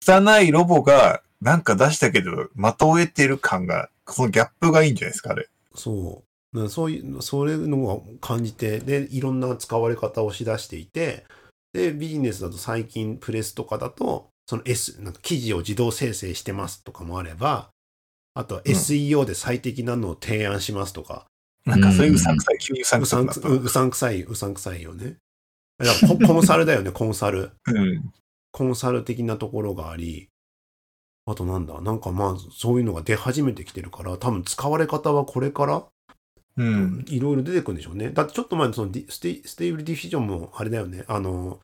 [0.06, 5.48] 汚いロボがなんか出したけど、的を得てる感が、そのギャップがいいんじゃないですか、あれ。
[5.74, 6.68] そう。
[6.68, 11.24] そういう、そういうのを感じて、で、いろんな使われ方をしだしていて、
[11.72, 17.70] で、ビジネスだと最近プレスとかだと、その S、なんか記事を自動生成してますとかもあれば、
[18.34, 21.26] あとはうん SEO で最適なのを提案しますとか、
[21.66, 23.48] なんかそういううさんくさい、急にうさんくくさくなった。
[23.48, 25.16] ううさんくさい、うさんくさいよね。
[25.78, 27.52] だからコ コンサルだよね、コンサル。
[27.66, 28.12] うん。
[28.52, 30.30] コンサル的なところがあり、
[31.26, 35.86] あとなんだ、なんかまあ、そういうのが出始めてきてるから、多分使われ方はこれから
[36.58, 37.04] うん。
[37.08, 38.10] いろいろ出てくるんでしょうね。
[38.10, 41.04] だってちょっと前のそのディステ Stable Diffusion もあれだよね。
[41.06, 41.60] あの、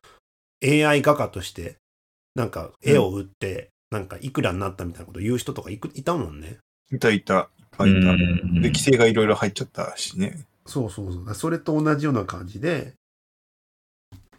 [0.63, 1.75] AI 画家として、
[2.33, 6.57] なんか絵を売って、なんかいくらになったみたいなこと言う人とかいくいたもんね。
[6.91, 7.49] いたいた。
[7.59, 7.99] いっぱいいた。
[8.01, 8.21] で、
[8.69, 10.45] 規制がいろいろ入っちゃったしね。
[10.65, 11.35] そうそうそう。
[11.35, 12.93] それと同じような感じで、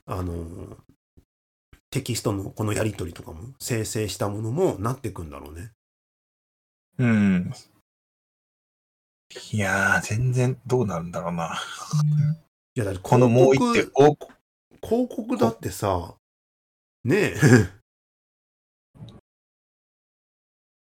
[0.06, 0.78] あの、
[1.90, 5.70] テキストのこのやり取りとかも生成したものもなってくんだろうね。
[6.98, 7.52] うん。
[9.52, 11.60] いやー、全然どうなるんだろうな。
[12.74, 14.26] いや、だってこのもう一広点告、
[14.82, 16.14] 広告だってさ、
[17.04, 17.34] ねえ、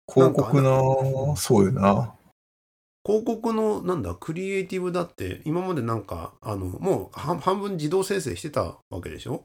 [0.06, 2.14] 広告の、そうよな。
[3.04, 9.44] 広告のなんだクリエイティブだって今までなんかあのもう半半分自動生成してたわけでしょ？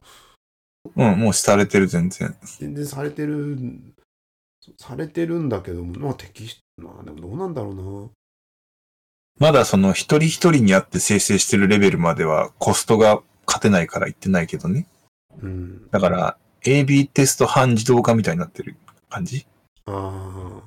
[0.98, 2.36] うん、もうされてる、全然。
[2.60, 3.58] 全然されてる
[4.78, 8.10] されてるんだけどもまあテキストまあでもどうなんだろうな
[9.39, 14.88] まだその一人一人にあって生成してるレベルまではコストが勝てないから言ってないけどね。
[15.41, 18.76] うんだから、AB テスト半自動化みたいになってる
[19.10, 19.46] 感じ？
[19.86, 20.62] ああ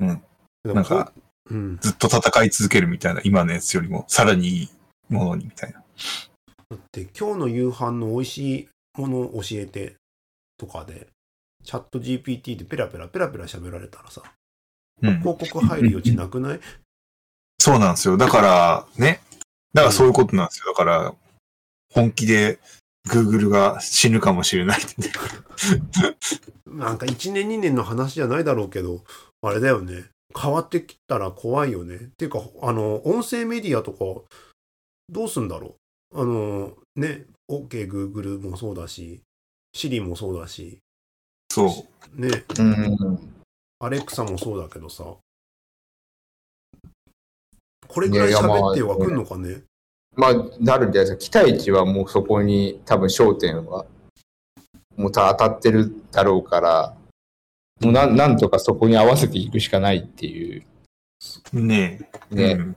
[0.00, 0.22] うん
[0.64, 1.12] なんかこ
[1.50, 4.70] ううんずっと戦い続けるみたいな、今のやつよりもさらにいい
[5.08, 5.82] ものにみたいな。
[6.70, 9.96] だって今日の夕飯の美味しいものを教えて
[10.58, 11.08] とかで
[11.64, 14.22] チャット GPT でペラペラペラペラ喋られたらさ
[15.02, 15.18] うん。
[15.20, 16.60] 広告入る余地なくない？
[17.60, 18.16] そうなんですよ。
[18.16, 19.20] だから、ね。
[19.74, 20.72] だからそういうことなんですよ。
[20.72, 21.14] だから、
[21.92, 22.58] 本気で
[23.06, 25.12] Google が死ぬかもしれないってね。
[26.66, 29.04] なんか1年2年の話じゃないだろうけど、
[29.42, 30.04] あれだよね。
[30.34, 31.96] 変わってきたら怖いよね。
[31.96, 33.98] っていうか、あの、音声メディアとか、
[35.10, 35.76] どうすんだろ
[36.12, 36.22] う。
[36.22, 39.20] あの、ね、OK Google もそうだし、
[39.76, 40.78] Siri もそうだし、
[41.50, 41.66] そ
[42.16, 42.20] う。
[42.20, 43.34] ね、うん。
[43.80, 45.04] アレクサもそうだけどさ、
[47.92, 49.62] これぐらい喋っては来んのかね？
[50.16, 51.44] まあ、なるんじゃないですか。
[51.44, 53.86] 期待値はもうそこに多分焦点は、
[54.96, 56.94] もう当たってるだろうから、
[57.80, 60.64] もうなんなんとかそこに合わせていくしかないっていう。
[61.52, 62.00] ね
[62.30, 62.34] え。
[62.34, 62.52] ね。
[62.52, 62.76] うん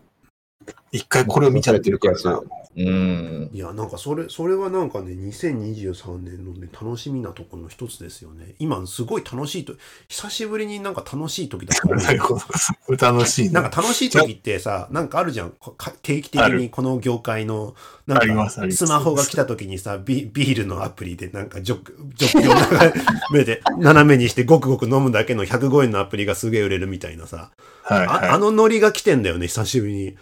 [0.91, 2.41] 一回これを見ちゃってるからさ。
[2.75, 3.49] うん。
[3.53, 8.55] いや、なんかそれ、それはなんかね、2023年のね、楽しみなところの一つですよね。
[8.59, 9.73] 今、すごい楽しいと、
[10.07, 12.41] 久しぶりになんか楽しい時だと思うなるほど。
[12.85, 13.51] これ楽しいね。
[13.51, 15.53] なんか楽しい時ってさ、なんかあるじゃん。
[16.01, 17.75] 定期的にこの業界の、
[18.07, 22.93] なんかスマホが来た時にさ、ビビールのアプリでなんかジョック、ジョッキを斜
[23.31, 27.51] めで、斜めにしてごくごく飲むだけの105円のアプリがすげえ売れるみたいなさ、
[27.83, 30.17] はい、ああはのノリが来てんだよね、久しぶりに。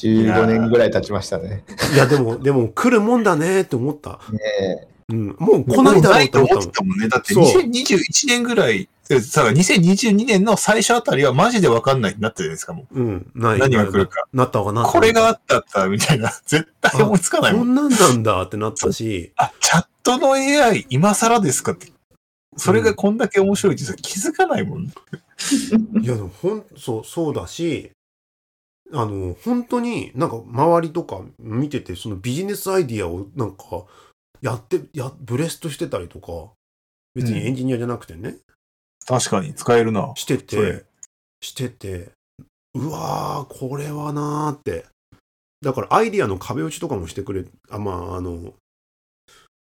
[0.00, 1.64] 15年ぐらい経ちましたね。
[1.94, 4.20] いや、でも、でも来るもんだねって思った。
[4.32, 5.36] ねうん。
[5.38, 5.64] もうい。
[5.64, 6.98] 来ないだろうって思ったもん。
[6.98, 7.08] ね。
[7.08, 13.00] だってそう2021年ぐらい、だから2022年の最初あたりはマジでわかんないになったじゃないですか、もう。
[13.00, 13.30] うん。
[13.34, 13.58] ない。
[13.58, 14.24] 何が来るか。
[14.32, 16.32] なったわかなったわこれがあったったみたいな。
[16.46, 17.60] 絶対思いつかないもん。
[17.60, 21.92] こんなんなんだってなったし、あ、チャットの AI 今更ですかって。
[22.56, 24.92] それがこんだけ面白いってさ気づかないもんね。
[26.02, 27.90] いや、でもほん、そう、そうだし、
[28.92, 33.84] あの、本当になんか周りとか見てて、そのビジネスアイディアをなんか
[34.40, 36.52] やって、や、ブレストしてたりとか、
[37.14, 38.36] 別にエンジニアじゃなくてね、
[39.06, 40.12] 確かに使えるな。
[40.16, 40.84] してて、
[41.40, 42.12] してて、
[42.74, 44.86] うわー、これはなーって。
[45.60, 48.54] だからアイディアの壁打ちとかもしてくれ、あ、まあ、あの、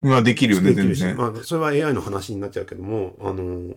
[0.02, 1.18] まあできるよね、全然。
[1.18, 3.74] まあ、それは AI の話になっちゃうけども、あの、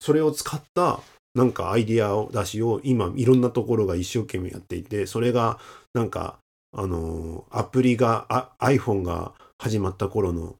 [0.00, 1.00] それを使った
[1.34, 5.58] なんかアイディアを出しを今いろんなところが一生懸命やっていて、それが
[5.94, 6.38] なんか
[6.72, 10.54] あの、アプリが、あ iPhone が始まった頃の、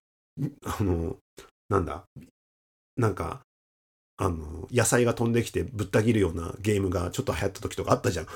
[0.65, 1.17] あの、
[1.69, 2.03] なんだ、
[2.97, 3.43] なんか、
[4.17, 8.27] あの、野菜が飛んできてぶった切るようなゲームがちょっと流行った時とかあったじゃん。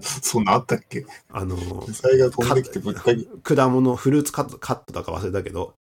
[0.00, 1.06] そんなあったっけ？
[1.30, 5.74] あの、野菜が飛んできてぶった切果物、フルーツカットカットだか忘れたけど、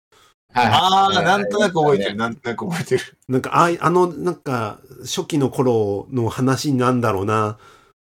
[0.57, 3.17] ああ、なんとなく覚えてる、なんとなく覚えてる。
[3.27, 7.57] なんか、あいあの、なんか、初期の頃の話なんだろうな。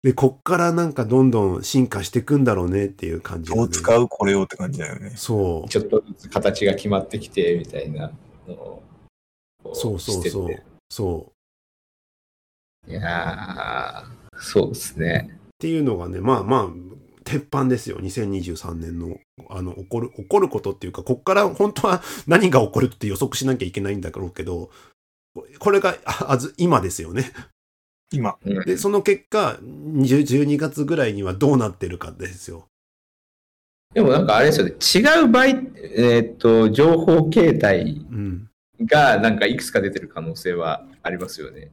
[0.03, 5.13] で、こっからなんかどんどん進化していくんだろうねっていう感じ、どう使うこれをって感じだよね。
[5.15, 5.69] そう。
[5.69, 8.11] ちょっとずつ形が決まってきて、みたいな
[8.47, 8.83] のを
[9.63, 10.63] こそうそうそう。
[10.89, 11.31] そ
[12.87, 12.91] う。
[12.91, 15.29] いやー、そうですね。
[15.33, 16.67] っていうのがね、まあまあ、
[17.27, 17.99] 鉄板ですよ。
[17.99, 24.71] 2023年の、あの、起こる、起こることっていうか、こっから本当は何が起こるって予測しなきゃいけないんだろうけど、
[25.59, 27.33] これが、ああず、今ですよね。
[28.11, 28.37] 今。
[28.45, 32.67] うんで、その結果、20 12月ぐらいにはどうなってるかですよ。
[33.93, 38.49] でもなんかあれですよね、違う媒、えーっと、情報形態うん。
[38.81, 41.71] がなんかいくつか出てる可能性はありますよね。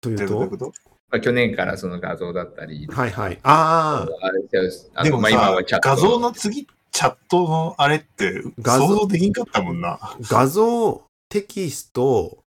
[0.00, 0.26] というと？
[0.26, 0.72] どういうこ、と？
[1.10, 3.38] まあ、去年からその画像だったり、はいはい。
[3.42, 9.98] ああ、あれですよあとまあ今はチャット画像の次、チャットのあれって画像想像できんかったもんな。
[10.22, 12.38] 画像、テキスト、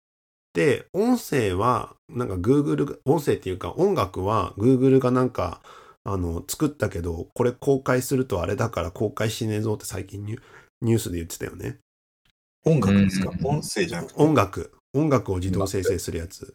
[0.53, 5.61] で、音声は、なんか Google が、音声っていうか音楽は Google がなんか、
[6.03, 10.41] あの、作ったけど、これ公開するとあれだから公開しねえぞって最近ニュ
[10.81, 11.79] ニュースで言ってたよね。
[12.65, 13.31] 音楽ですか？
[13.31, 14.21] うん音声じゃなくて。
[14.21, 14.71] 音楽。
[14.93, 16.53] 音楽を自動生成するやつ。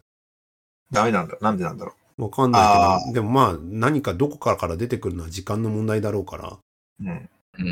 [0.93, 1.37] ダメなんだ。
[1.41, 6.59] なんでなんだろわかんないあけど、でもまあ、何かどこからから出てくるのは時間の問題だろうから、
[7.01, 7.05] う。
[7.05, 7.09] うん。
[7.11, 7.29] うん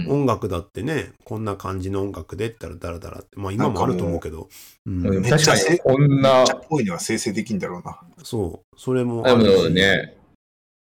[0.08, 4.48] 音楽だってね、こんな感じの音楽でったらダラダラって、まあ今もあると思うけど、
[4.84, 8.00] うんでもめっちゃ確かにこんな、ちゃっぽいのは生成できんだろうな。
[8.24, 10.16] そう、それもであるしもね、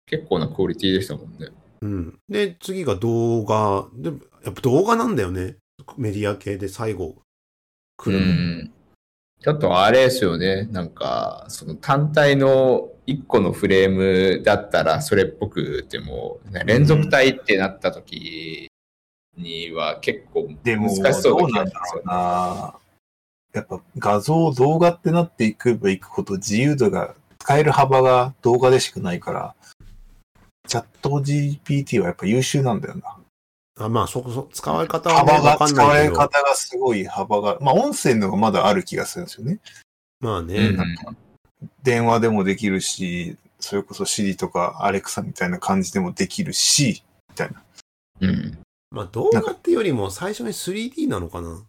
[0.07, 1.49] 結構なクオリティでしたもんね。
[1.81, 2.19] うん。
[2.27, 3.87] で、次が動画。
[3.93, 4.09] で、
[4.43, 5.57] やっぱ動画なんだよね。
[5.97, 7.15] メディア系で最後
[7.97, 8.31] 来るの。
[8.31, 8.71] うん
[9.41, 18.69] ちょっとあれですよね、なんか、その単体の1個のフレームだったらそれっぽくても、ね連続体ってなった時
[19.37, 22.03] には結構でも、難しそうどうなんだろうな気がすよね。
[22.05, 22.79] な。
[23.53, 29.55] やっぱ画像、動画ってなっていけばいくほど自由度が、使える幅が動画でしかないから、
[30.67, 33.17] チャット GPT はやっぱ優秀なんだよな。
[33.77, 35.95] あまあ、そこそ、使われ方はね、幅が、使わ。
[35.95, 39.59] れ方がすごい幅が、まあ音声のがまだある気がするんですよね。
[40.21, 41.17] まあね、うん
[41.83, 47.63] 電話でもできるし、それこそ Siri とか Alexa みたいな感じでもできるし、みたいな。
[48.21, 48.57] うん。
[48.91, 51.63] まあ動画ってよりも最初に 3D なのかな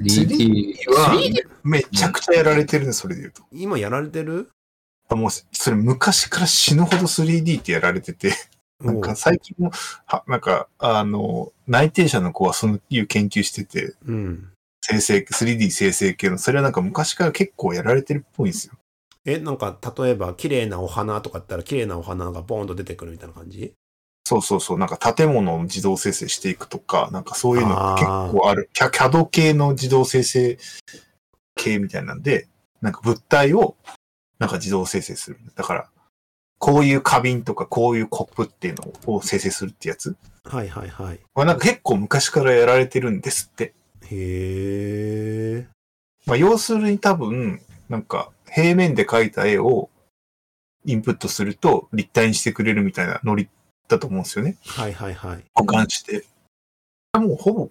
[0.00, 3.42] ？3D は 3D めちゃくちゃやられてるね、それで言うと。
[3.52, 4.50] 今やられてる？
[5.10, 8.32] もう、それ昔から死ぬほど 3D ってやられてて、
[8.80, 9.70] なんか最近も、
[10.06, 14.50] は、なんか、あの、内定者の子はそういう研究してて、うん。
[14.86, 18.74] 生成、3D 生成系の、それはなんか昔から結構やられてるっぽいんですよ。
[19.24, 23.72] え、なんか、例えば、綺麗なお花とかって言ったら、綺麗なお花がボーンと出てくるみたいな感じ？
[24.26, 27.94] そうそうそう、なんか建物を自動生成していくとか、なんかそういうのが
[28.28, 28.68] 結構ある。
[28.74, 30.58] キャ CAD 系の自動生成
[31.54, 32.48] 系みたいなんで、
[32.82, 33.76] なんか物体を
[34.38, 35.38] なんか自動生成する。
[35.54, 35.90] だから、
[36.58, 41.20] こういう花瓶とかこういうコップっていうのを生成するってやつはいはいはい。
[41.34, 43.74] はなんか結構昔からやられてるんですって。
[44.10, 45.66] へえ。
[46.26, 49.90] まあ要するに多分、なんか平面で描いた絵を
[50.84, 53.48] インプットすると立体にしてくれるみたいなノリ
[53.88, 54.56] だと思うんですよね。
[54.64, 55.44] はいはいはい。
[55.54, 56.24] 保管して。
[57.14, 57.70] もうほぼ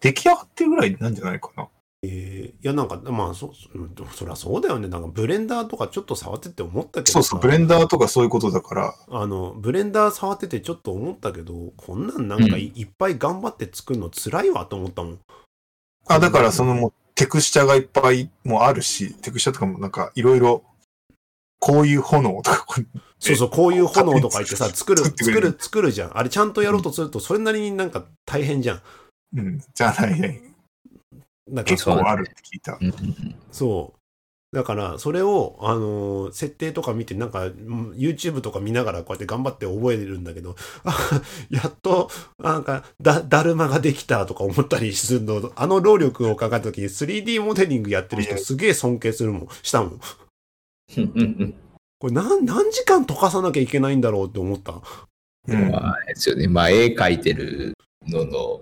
[0.00, 1.68] 出来上がってるぐらいなんじゃないかな。
[2.02, 2.30] えー
[2.62, 4.88] いやなんか、まあそ、うんそりゃそうだよね。
[4.88, 15.18] なんかブレンダーとかちょっと触ってって思ったけどさそうそう、ブレンダーとかそういうことだから、あの、ブレンダー触っててちょっと思ったけど、こんなんなんかい,、いっぱい頑張って作るの辛いわと思ったもん。
[16.06, 20.62] あ、だからそのもうテクスチャがいっぱいもあるし、テクスチャとかもなんかいろいろ、
[21.60, 22.66] こういう炎とか、
[23.18, 26.18] そうそう、こういう炎とか言ってさ、作る、作る作る、じゃん。
[26.18, 28.82] あれちゃんとやろうとすると、それなりになんか大変じゃん。
[29.36, 30.49] うん、じゃない
[31.50, 31.56] ね。
[31.56, 32.78] だから結構あるって聞いた。
[33.50, 34.00] そう。
[34.52, 50.00] だから、それを、あのー設定とか見て、なんか、うん YouTube とか見ながらこうやって頑張って覚えるんだけど、あ、やっと、なんか、だ、だるまができたとか思ったりするの、あの労力をかかった時に 3D モデリングやってる人すげえ尊敬するもん、したもん。
[50.96, 51.54] うんうん
[52.00, 54.80] これ何、何時間溶かさなきゃいけないんだろうって思った。
[55.46, 55.70] うん。
[55.70, 56.48] まあ、ですよね。
[56.48, 57.74] まあ、絵描いてる
[58.08, 58.60] のの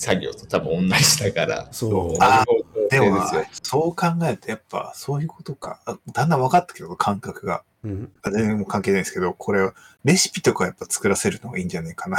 [0.00, 2.44] 作業と多分同じだから、そう同じ方
[2.90, 3.20] でも
[3.62, 5.78] そう考えるとやっぱそういうことか。
[5.84, 7.62] あだんだん分かってきた感覚が。
[7.84, 8.12] うん。
[8.22, 9.70] あ全然もう関係ないですけど、これ、
[10.04, 12.18] レシピとかやっぱ作らせるのがいいんじゃないかな。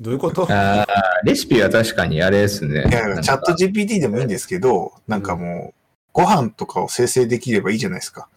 [0.00, 0.46] どういうこと？
[0.50, 2.84] あーレシピは確かにあれですね。
[2.88, 5.74] いや、チャット GPT でもいいんですけど、なんかもう、
[6.12, 8.28] ご飯とかを生成できればいいじゃないですか。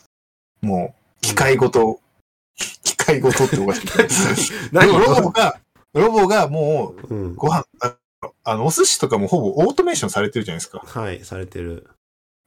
[0.61, 1.99] もう、機械ごと、
[2.83, 3.87] 機械ごとっておかしい
[4.71, 5.57] ロボが、
[5.93, 7.35] ロボがもう、うん。
[7.35, 7.95] ご飯、あ
[8.43, 10.79] あの、お寿司とかもほぼオートメーションされてるじゃないですか。
[10.85, 11.89] はい、されてる。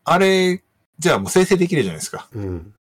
[0.04, 0.62] あれ、
[0.98, 2.28] じゃあもう生成できるじゃないですか。
[2.32, 2.74] うん。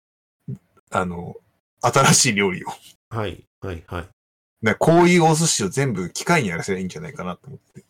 [0.89, 1.36] あの、
[1.82, 2.70] 新しい料理を。
[3.10, 4.76] はい、はい、はい。
[4.78, 7.86] こういうお寿司を全部機械にやらせばいいんじゃないかなと思って。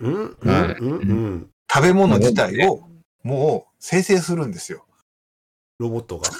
[0.00, 0.96] うん、うん、はいうん、う
[1.36, 1.50] ん。
[1.72, 2.88] 食べ物自体を
[3.22, 4.86] もう生成するんですよ。
[5.78, 6.30] ロボットが。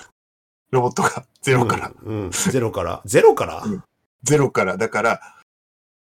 [0.70, 1.92] ロボットがゼロから。
[2.02, 2.22] うん。
[2.22, 3.02] うんゼロから。
[3.04, 3.62] ゼロから？
[3.64, 3.84] うん
[4.22, 4.76] ゼロから。
[4.76, 5.39] だから、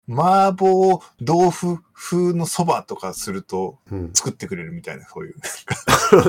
[0.09, 4.13] 麻婆豆腐風のそばとかするとうん。
[4.13, 5.35] 作ってくれるみたいな、そういう。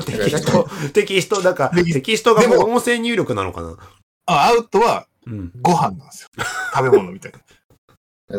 [0.05, 3.77] テキスト、テキスト、だから、テキストがでも音声入力なのかな？
[4.27, 5.51] あ、アウトはうん。
[5.61, 6.29] ご飯なんですよ。
[6.73, 7.39] 食べ物みたいな。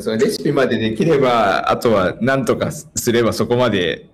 [0.03, 4.09] そのレシピまでできれば、あとは何とかすればそこまで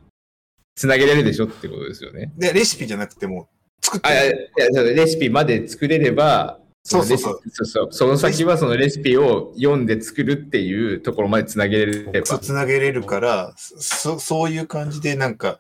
[0.74, 2.32] つなげれるでしょってことですよね。
[2.36, 3.48] で、レシピじゃなくても
[3.80, 12.26] 作ってあいやいやレシピまで作れれば、そうそうそうそうそうその先はそのレシピを読んで作るっていうところまでつなげれれば。
[12.26, 15.58] そうつなげれるから、そ、そういう感じでなんか、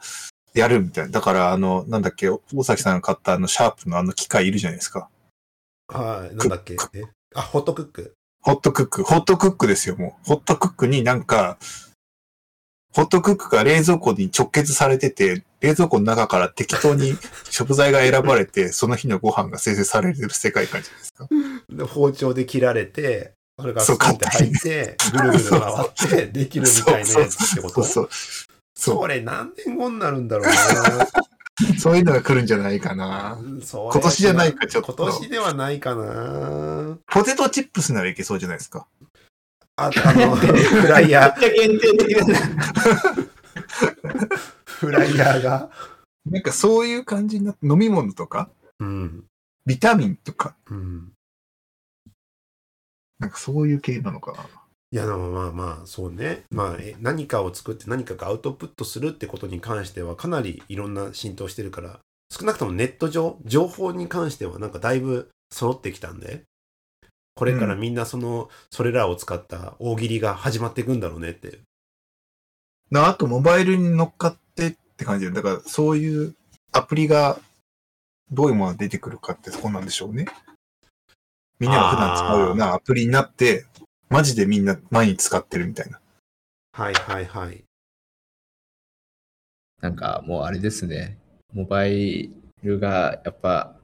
[0.54, 1.10] やるみたいな。
[1.10, 5.08] だから、あの、なんだっけ、大崎さんが買ったあの、シャープのあの機械いるじゃないですか。
[5.88, 6.36] はい。
[6.36, 6.76] なんだっけ？
[7.34, 8.14] あ、ホットクック？
[8.42, 9.02] ホットクック。
[9.04, 10.26] ホットクックですよ、もう。
[10.26, 11.56] ホットクックになんか、
[12.92, 17.16] ホットクックが冷蔵庫に直結されてて、冷蔵庫の中から適当に
[17.48, 21.28] 食材が選ばれて、その日のご飯が生成されてる世界観じゃないですか。
[21.70, 27.82] で包丁で切られて、それがそうスンって入って、ぐるぐる回って、できるみたいなやつってこと？
[27.82, 28.08] そうそう。
[28.74, 31.04] そそれ何年後になるんだろうな。
[31.04, 31.08] う。
[31.78, 33.38] そういうのが来るんじゃないかな。
[33.40, 36.96] 今年じゃないかちょっと今年ではないかな。
[37.06, 38.86] ポテトチップスならいけそうじゃないですか。
[39.76, 42.40] ああの、フライヤー、めっちゃ限定的だな。
[44.86, 45.70] フライヤーが。
[46.30, 49.24] なんかそういう感じになって、飲み物とか、うん。
[49.66, 51.12] ビタミンとか、うん。
[53.18, 54.44] なんかそういう系なのかな？
[54.90, 56.44] いや、でもまあまあ、そうね。
[56.50, 66.42] まあ、え何かを作って何かがアウトプットするってことに関しては、かなりいろんな浸透してるから、少なくともネット上、情報に関しては、なんかだいぶ揃ってきたんで、
[67.34, 71.60] これからみんなその、それらを使った大喜利が始まっていくんだろうねって。
[72.90, 76.34] なあと、モバイルに乗っかってって感じで、だからそういう
[76.72, 77.38] アプリが
[78.30, 80.26] どういうものが出てくるかってそこなんでしょうね。
[81.58, 83.66] みんなが普段使うようなアプリになって、
[84.08, 86.00] マジでみんな毎日使ってるみたいな。
[86.72, 87.64] はいはいはい。
[89.80, 91.18] なんかもうあれですね。
[91.52, 92.30] モバイ
[92.62, 93.76] ルがやっぱ、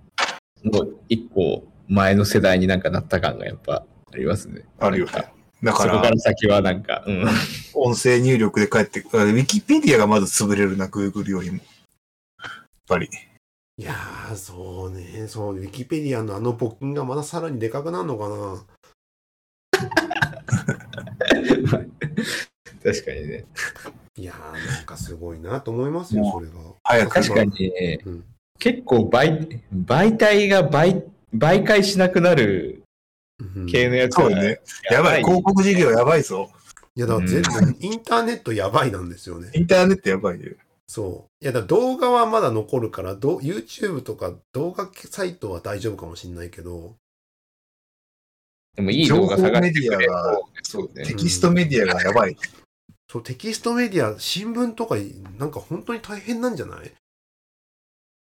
[0.65, 4.65] もう一個前の世代になんかなった感がやっぱありますね。
[4.79, 5.33] あるよね。
[5.63, 7.25] だからそこか、ら先はなんか、うん。
[7.75, 9.27] 音声入力で帰ってくる。
[9.27, 11.59] ウィキペディアがまず潰れるな、Google よりも。
[11.59, 11.65] やっ
[12.87, 13.09] ぱり。
[13.79, 15.27] いやー、そうね。
[15.29, 18.65] そう、ウィキペディアのあの募金がまださらにでかくなるのかな。
[22.83, 23.45] 確かにね。
[24.17, 26.53] いやー、なんかすごいなと思いますよ、もそれが。
[26.85, 27.15] 早く。
[27.15, 27.73] 確かに、
[28.05, 28.25] うん
[28.59, 32.83] 結構媒媒体が媒媒介しなくなるうん
[33.71, 34.61] 系のやつがね。
[34.91, 35.23] やばい。
[35.25, 36.51] 広告事業やばいぞ。
[36.95, 37.49] いや、だから全部、
[37.81, 39.51] インターネットやばいなんですよね。
[39.55, 40.53] インターネットやばいよ。
[40.87, 41.45] そう。
[41.45, 46.97] いや、だ動画はまだ残るから、ど YouTube とか動画サイトは大丈夫かもしれないけど、
[48.75, 52.37] でもいい動画探してくれる情報メディアがそうねテキストメディアがやばい。
[53.11, 54.97] そう、テキストメディア、新聞とか、
[55.39, 56.93] なんか本当に大変なんじゃない？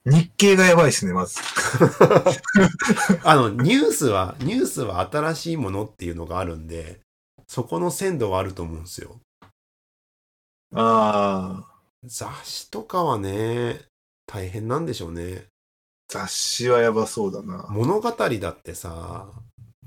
[0.07, 1.41] 日経がやばいですね、まず。
[3.23, 7.01] あの、ニュースは、ニュースは新しいものっていうのがあるんで、
[7.47, 9.21] そこの鮮度はあると思うんですよ。
[10.75, 11.71] ああ。
[12.05, 13.83] 雑誌とかはね、
[14.27, 15.49] 大変なんでしょうね。
[16.09, 17.67] 雑誌はやばそうだな。
[17.69, 19.29] 物語だってさ、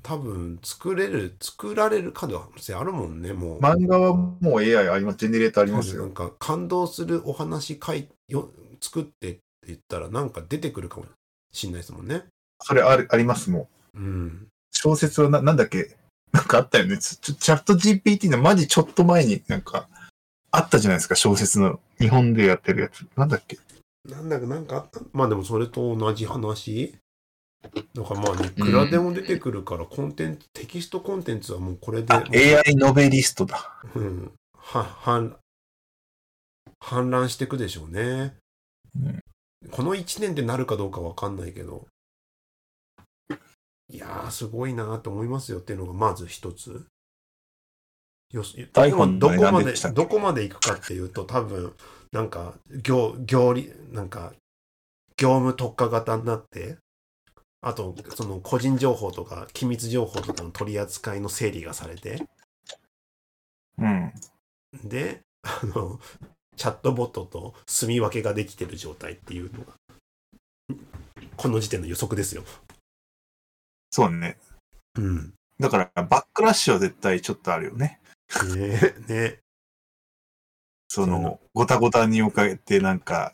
[0.03, 3.59] 多分作れる、作られる可能性あるもんね、もう。
[3.59, 5.18] 漫画はもう AI あります。
[5.18, 6.03] ジェネレーターありますよ。
[6.03, 11.05] なんか感動するお話書いよ作ってって言ったらなんか出てくるかも
[11.51, 12.24] しんないですもんね。
[12.61, 13.97] それあるありますもん。
[13.97, 14.47] うん。
[14.72, 15.95] 小説はな、なんだっけ？
[16.34, 16.97] なんかあったよね。
[16.97, 19.88] ちょチャット GPT のマジちょっと前になんか、
[20.51, 21.80] あったじゃないですか、小説の。
[21.99, 23.05] 日本でやってるやつ。
[23.16, 23.59] なんだっけ？
[24.09, 24.99] なんだかなんかあった？
[25.14, 26.95] まあでもそれと同じ話？
[27.93, 32.18] だからまあいくらでも出てくるからコンテンツ、テキストコンテンツはもうこれで、あ、
[32.66, 33.72] AI ノベリストだ。
[33.95, 35.38] うん、は、は、
[36.82, 38.36] 氾濫していくでしょうね。
[38.99, 39.20] うん
[39.72, 41.88] この1年でなるかどうかわかんないけど。
[43.89, 46.86] いやー、すごいなーと思いますよっていうのがまず一つ。
[48.32, 49.95] よし台本どこまで何でしたっけ？
[49.95, 51.76] どこまで行くかっていうと多分
[52.11, 54.34] なんか業業理なんか
[55.18, 56.78] 業務特化型になって
[57.61, 62.26] あとその個人情報とか機密情報とかの取り扱いの整理がされて
[63.78, 64.11] うん。
[64.84, 65.99] であの
[66.56, 69.74] チャットボットと住み分けができてる状態っていうのが
[71.36, 72.43] この時点の予測ですよ。
[73.91, 74.38] そうね。
[74.97, 75.34] うん。
[75.60, 77.99] だから、バックラッシュは絶対ちょっとあるよね。
[78.56, 79.39] ねね
[80.88, 83.32] その、ごたごたに置かれて、なんか、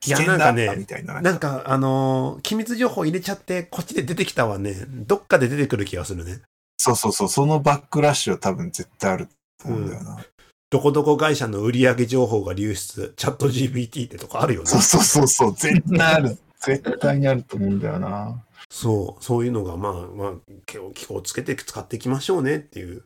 [0.00, 1.20] 危険だいやなんかねみたいな。
[1.20, 6.40] なんかあのー機密情報入れちゃってこっちで出てきたわねどっかで出てくる気がするね。
[6.76, 9.28] そうそうそう、そのバックラッシュは多分絶対ある
[9.58, 10.24] と思うんだよな。
[10.72, 14.66] どこどこ会社の売上情報が流出チャット GPT ってとこあるよね。
[14.66, 16.38] そうそうそうそう、絶対ある。
[16.64, 18.42] 絶対にあると思うんだよな。
[18.70, 23.04] そう、そういうのが、まあ、まあ、気を気をつけて使っていきましょうねっていう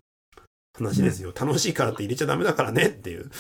[0.79, 1.33] 話ですよ。
[1.35, 3.33] 楽しいからって入れちゃダメだからねっていう。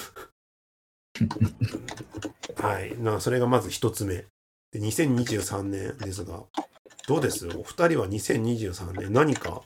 [2.58, 2.98] はい。
[2.98, 4.24] なそれがまず一つ目。
[4.72, 6.42] で、2023年ですが、
[7.06, 7.46] どうです？
[7.46, 9.62] お二人は2023年何か、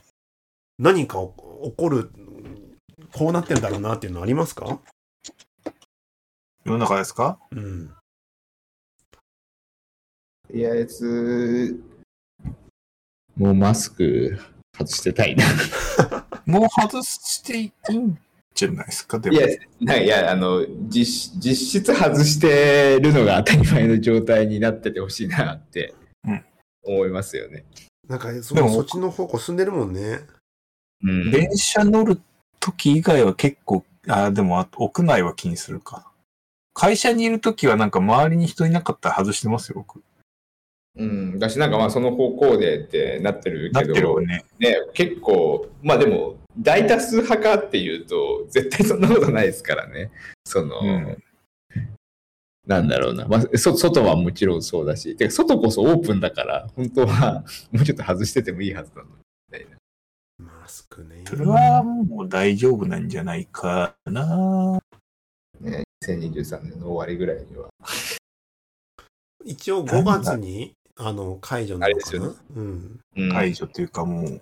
[0.77, 2.11] 何か起こる、
[3.13, 4.79] こうなってるんだろうなっていうのありますか？
[6.63, 7.39] 世の中ですか？
[7.51, 7.87] うん。
[7.87, 7.93] と
[10.53, 11.81] りあえず、
[13.35, 14.37] もうマスク
[14.77, 15.45] 外してたいな。
[16.45, 18.17] もう外していいん
[18.53, 19.19] じゃないですか？
[19.19, 19.47] でもいや、
[19.79, 25.93] ないや、あの、実実質外してるのが当たり前の状態になっててほしいなって
[26.25, 26.45] うん
[26.83, 27.65] 思いますよね。
[28.07, 30.21] なんか、そでもそっちの方向進んでるもんね。
[31.03, 31.31] うん。
[31.31, 32.19] 電車乗る
[32.61, 36.09] 時以外は結構、あでもあ屋内は気にするか。
[36.73, 40.01] 会社にいる時はなんか周りに人いなかったら外してますよ、僕。
[40.97, 44.45] うん、だし、なんかまあその方向でってなってるけど、ね。
[44.59, 50.11] ね、結構、まあでも、大多数派かっていうと、絶対そんなことないですからね。
[50.45, 51.23] その、うん
[52.67, 53.27] なんだろうな。
[53.27, 57.43] まあ、そ外はもちろんそうだし、てか外こそオープンだから、本当は
[57.73, 59.09] もうちょっと外しててもいいはずなの。
[59.09, 59.15] マ
[60.71, 61.23] スクね。
[61.27, 64.79] それはもう大丈夫なんじゃないかな。
[65.59, 67.69] ね、2023年の終わりぐらいには。
[69.45, 72.99] 一応5月に、あの、解除なのかな、あれですようん。
[73.17, 74.41] うん解除というかもう、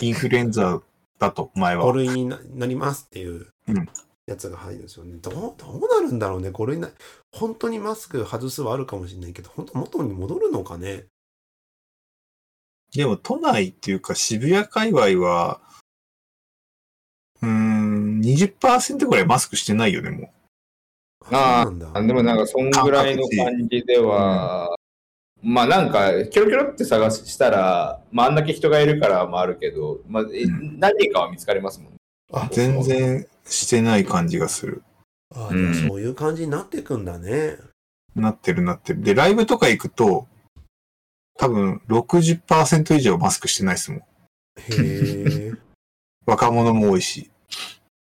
[0.00, 0.80] インフルエンザ
[1.18, 1.92] だと、前5は。
[1.92, 3.88] 類にななりますっていううん
[4.26, 5.16] やつが入るんですよね。
[5.20, 6.48] どう、どうなるんだろうね。
[6.48, 6.88] 5類な、
[7.32, 11.04] 本当にマスク外すはあるかもしれないけど、本当元に戻るのかね？
[12.94, 15.60] でも都内っていうか渋谷界隈は、
[17.42, 20.30] うーん、20%ぐらいマスクしてないよね、も
[21.30, 21.90] うなんだ。
[21.92, 24.76] あでもなんか、そんぐらいの感じでは、
[25.42, 31.98] まあなんか、キョロキョロって探したら、まああんだけ人がいるからもあるけど、まあ、えうん何人かは見つかりますもんね。
[32.32, 32.54] あう。
[32.54, 34.82] 全然してない感じがする。
[35.34, 37.58] あうんそういう感じになっていくんだね。
[38.14, 39.02] なってるなってる。
[39.02, 40.28] で、ライブとか行くと、
[41.38, 44.00] 多分60%以上マスクしてないですもん。
[44.00, 44.04] へ
[44.70, 45.52] え。
[46.26, 47.30] 若者も多いし。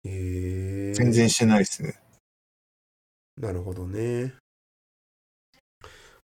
[0.03, 0.93] へえ。
[0.93, 1.95] 全然してないですね。
[3.37, 4.33] なるほどね。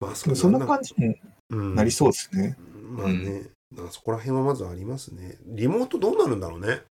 [0.01, 1.17] まあ、そそんな感じに
[1.51, 2.57] うんなりそうですね。
[2.91, 5.39] まあね、まあそこら辺はまずありますね。
[5.47, 6.83] リモートどうなるんだろうね。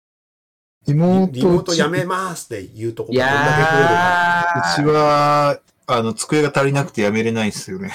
[0.86, 4.74] リリモリモートやめますって言うとこいがどんだけ増えるか。
[4.74, 7.90] うちは、あの、机が足りなくてやめれないんですよね。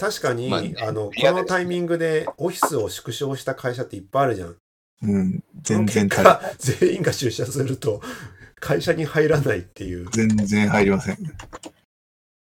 [0.00, 4.56] 確かに、まああの、このタイミングでオフィスを縮小した会社っていっぱいあるじゃん。
[5.02, 5.44] うん。
[5.60, 8.00] 全然足り 全員が出社すると、
[8.58, 10.08] 会社に入らないっていう。
[10.10, 11.18] 全然入りません。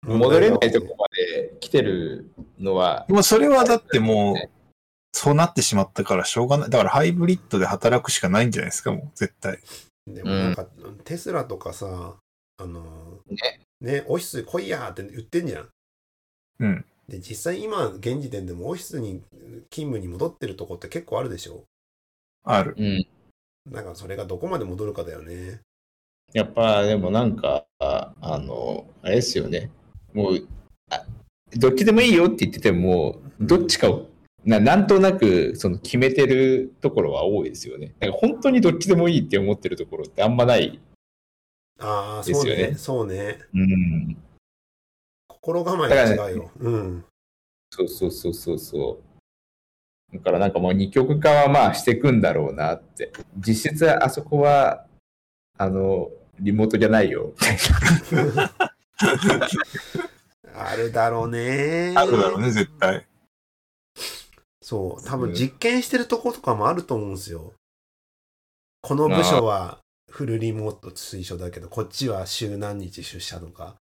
[0.04, 4.50] 戻れないとこまで来てるのは、もうそれはだってもう、
[5.12, 6.70] そうなってしまったからしょうがない。
[6.70, 9.60] だからハイブリッドで働くしかないんじゃないですか、もう絶対。
[10.08, 10.66] でもなんか、
[11.04, 12.16] テスラとかさ、
[12.58, 13.20] あの、
[13.82, 15.70] ね、オフィス来いやーって言ってんじゃん。
[16.60, 16.86] うん。
[17.12, 19.22] で、実際今、現時点でもオフィスに
[19.70, 21.66] 勤務に戻ってるとこって結構あるでしょ？
[22.46, 22.74] ある。
[22.78, 23.06] うん。
[23.70, 25.60] なんかそれがどこまで戻るかだよね。
[26.32, 29.70] やっぱでもなんか、ああの、あれですよね。
[30.14, 30.48] もう
[30.90, 31.06] あ、
[31.58, 34.08] どっちでもいいよって言ってても、どっちかを、
[34.46, 37.94] ななんとなくその決めてるところは多いですよね。
[38.00, 40.80] なんか本当にどっちでもいいって思ってるところってあんまない。
[41.78, 42.56] ああ、そうね。
[42.56, 43.40] ですよねそうね。
[43.54, 44.18] うん。
[45.42, 46.52] 心構えが違うよ。
[46.60, 47.06] うん。
[47.72, 49.02] そうそうそうそうそ
[50.14, 50.18] う。
[50.18, 53.12] だからなんかもう二極化はまあしていくんだろうなって。
[53.38, 54.86] 実質あそこは、
[55.58, 58.52] あの、リモートじゃないよ、みたいな。
[60.54, 61.94] あるだろうね。
[61.96, 63.08] あるだろうね、絶対。
[64.62, 67.54] そう、多分実験してるとことかもあると思うんですよ。
[68.82, 69.80] この部署は
[70.10, 73.76] フルリモート推奨だけど、こっちは週何日出社とか、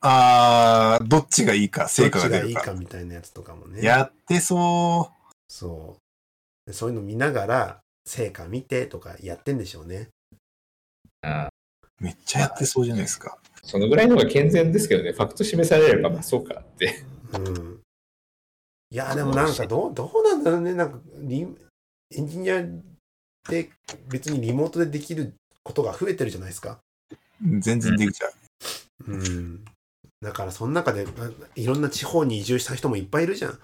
[0.00, 2.62] あー、どっちがいいか、ど成っちがいい果が出るか。
[2.62, 3.82] かみたいなやつとかもね。
[3.82, 5.10] やってそ
[5.48, 5.96] そ
[6.66, 6.72] うで。
[6.72, 10.08] そういうの見ながら、成果見てとかやってんでしょうね。
[11.22, 12.04] あう。
[12.04, 13.38] めっちゃやってそうじゃないですか。
[13.62, 17.02] そのぐらいの方が健全ですけどね、ファクト示されれば、まあそうかって。
[17.32, 17.80] うん。
[18.90, 20.74] いや、でもなんかどう、どうなんだろうね。
[20.74, 21.46] なんかリ、
[22.16, 22.66] エンジニアっ
[23.48, 23.70] て
[24.08, 26.78] 別にリモートでできることが増えてるじゃないですか。
[27.42, 28.32] 全然できちゃう。
[29.08, 29.64] うん。
[30.20, 33.58] だからその中であいろんな地方に移住した人もいっぱいいるじゃん。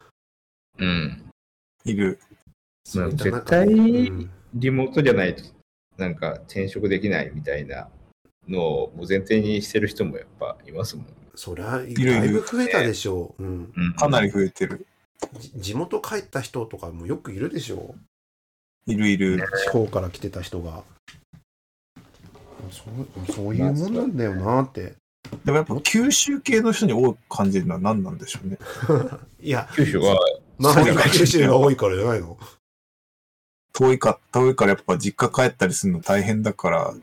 [0.79, 1.31] うん。
[1.85, 2.19] いる。
[2.85, 5.43] そういった絶対うんリモートじゃないと、
[5.97, 7.89] なんか転職できないみたいな
[8.49, 11.07] のをもう前提にしてる人もやっぱいますもん。
[11.35, 13.43] そりゃ、るいるだいぶ増えたでしょう。
[13.43, 13.73] うん。
[13.77, 14.87] うんかなり増えてる。
[15.39, 17.97] じ地元帰った人とかもよくいるでしょ
[18.87, 19.43] いるいる。
[19.65, 20.85] 地方から来てた人が。
[22.71, 22.85] そ
[23.29, 24.95] うそういうもんなんだよなって。
[25.45, 28.59] でもやっぱ九州系の人に多く感じるのは何なんでしょうね。
[29.41, 30.19] いや、九州は、
[30.59, 32.39] 周りが九州が多いからじゃないの？
[33.73, 36.95] 遠いか、遠いからやっぱ実家帰ったりするの大変だから、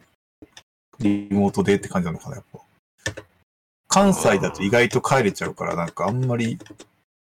[1.00, 2.60] リモートでって感じなのかな、やっぱ。
[3.88, 6.58] 関西だと意外と帰れちゃうから、なんかあんまり、い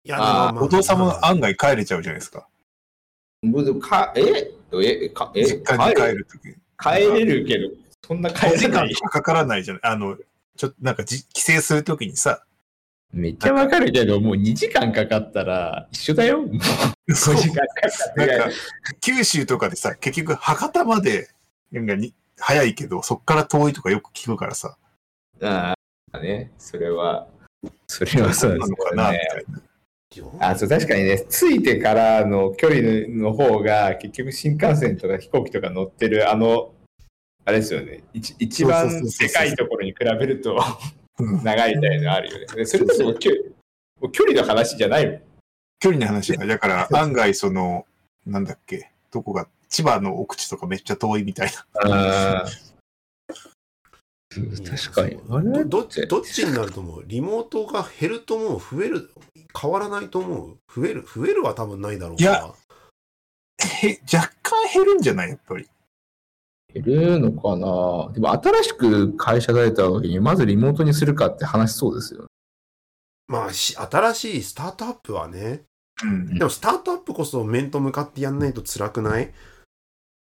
[0.05, 2.49] や、お父さんも案外帰れちゃうじゃないですか。
[3.80, 4.51] かえ？
[4.72, 5.44] えかえ？
[5.44, 6.42] 実家に帰るとき。
[6.80, 7.70] 帰れるけど、
[8.05, 8.94] そんな帰5時間れない。
[8.94, 9.82] かからないじゃない。
[9.84, 10.16] あの、
[10.59, 12.43] ちょっとなんかじ帰省するときにさ、
[13.13, 16.43] めっちゃわかるけど、もう2時間かかったら一緒だよ。
[16.43, 16.49] も
[17.07, 18.51] うそう5時間かかったなんらか、
[19.01, 21.31] 九州とかでさ、結局博多まで、
[21.71, 24.77] なんかに早いけど、そっから遠いとかよく聞くからさ、
[25.41, 25.75] あ
[26.11, 27.29] あ、ね、それは、
[27.87, 29.19] それはそうですなのかな、み。
[29.19, 29.45] たい
[30.41, 30.49] な。
[30.49, 36.75] あ、そう、確かにね、着いてからの距離の方が、結局新幹線とか飛行機とか乗ってる、あの、
[37.49, 40.61] あれですよね、一一番そうそうそうでかいところに比べると
[41.18, 42.46] うん長いみたいなのあるよね。
[42.55, 43.30] でそれこそもう距
[44.01, 45.20] もう距離の話じゃないもん。
[45.80, 46.46] 距離の話だ。
[46.46, 47.86] だから、案外その、
[48.26, 51.51] なんだっけ、どこが、千葉の奥地とかめっちゃ遠いみたい
[51.82, 52.42] な。
[52.42, 52.44] あ
[54.30, 55.18] 確かに。
[55.30, 55.64] あれ？
[55.64, 56.07] どどっち？
[56.07, 57.05] どっちになると思う？
[57.07, 59.11] リモートが減ると思う増える
[59.59, 60.59] 変わらないと思う？
[60.68, 61.03] 増える？
[61.03, 62.53] 増えるは多分ないだろういや
[63.82, 65.30] へ、若干減るんじゃない？
[65.30, 65.66] やっぱり。
[66.83, 68.12] 減るのかな？
[68.12, 72.26] でも新しく会社が出た時に、まずリモートにするかって話しそうですよね。
[73.26, 75.62] まあし新しいスタートアップはね。
[76.03, 76.39] うん。
[76.39, 79.33] でもスタートアップこそ面と向かってやんないと辛くない？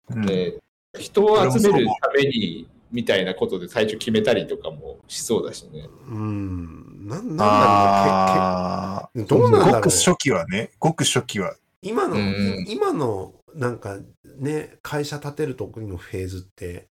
[0.09, 0.57] うんで
[0.99, 5.87] 人を集めるためにみたいなことで最初決めたりとかもしそうだしね。
[6.09, 7.07] うん。
[7.07, 9.23] なんなんだろあうね。
[9.23, 9.75] けけどうなんだろう。
[9.75, 11.55] ごく初期はね、ごく初期は。
[11.81, 12.65] 今の、うん。
[12.67, 13.97] 今のなんか
[14.37, 16.87] ね会社建てる時のフェーズって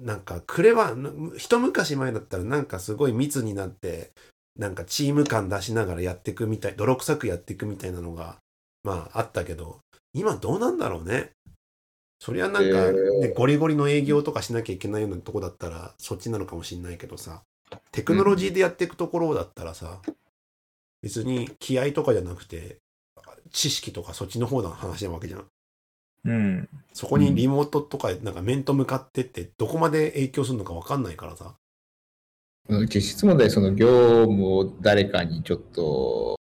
[0.00, 0.94] なんかくれは
[1.36, 4.10] 一昔前だったらなんかすごい密になって
[4.58, 8.36] なんかチーム感出しながらやっていくみたい泥臭くやっていくみたいなのが
[8.82, 9.80] まああったけど
[10.12, 11.32] 今どうなんだろうね
[12.20, 17.42] そりゃなんか、えーねゴリゴリの営業とかしなきゃいけないようなとこだったらそっちなのかもしれないけどさ
[17.92, 20.00] テクノロジーでやっていくところだったらさ、
[21.02, 22.78] 別に気合とかじゃなくて
[23.52, 25.46] 知識とかそっちの方の話なわけじゃん。
[26.24, 26.68] うん。
[26.92, 31.54] そこにリモートとかなんか面と向かってってどこまで影響するのかわかんないからさ。
[32.68, 36.36] 実質問題、その業務を誰かにちょっと、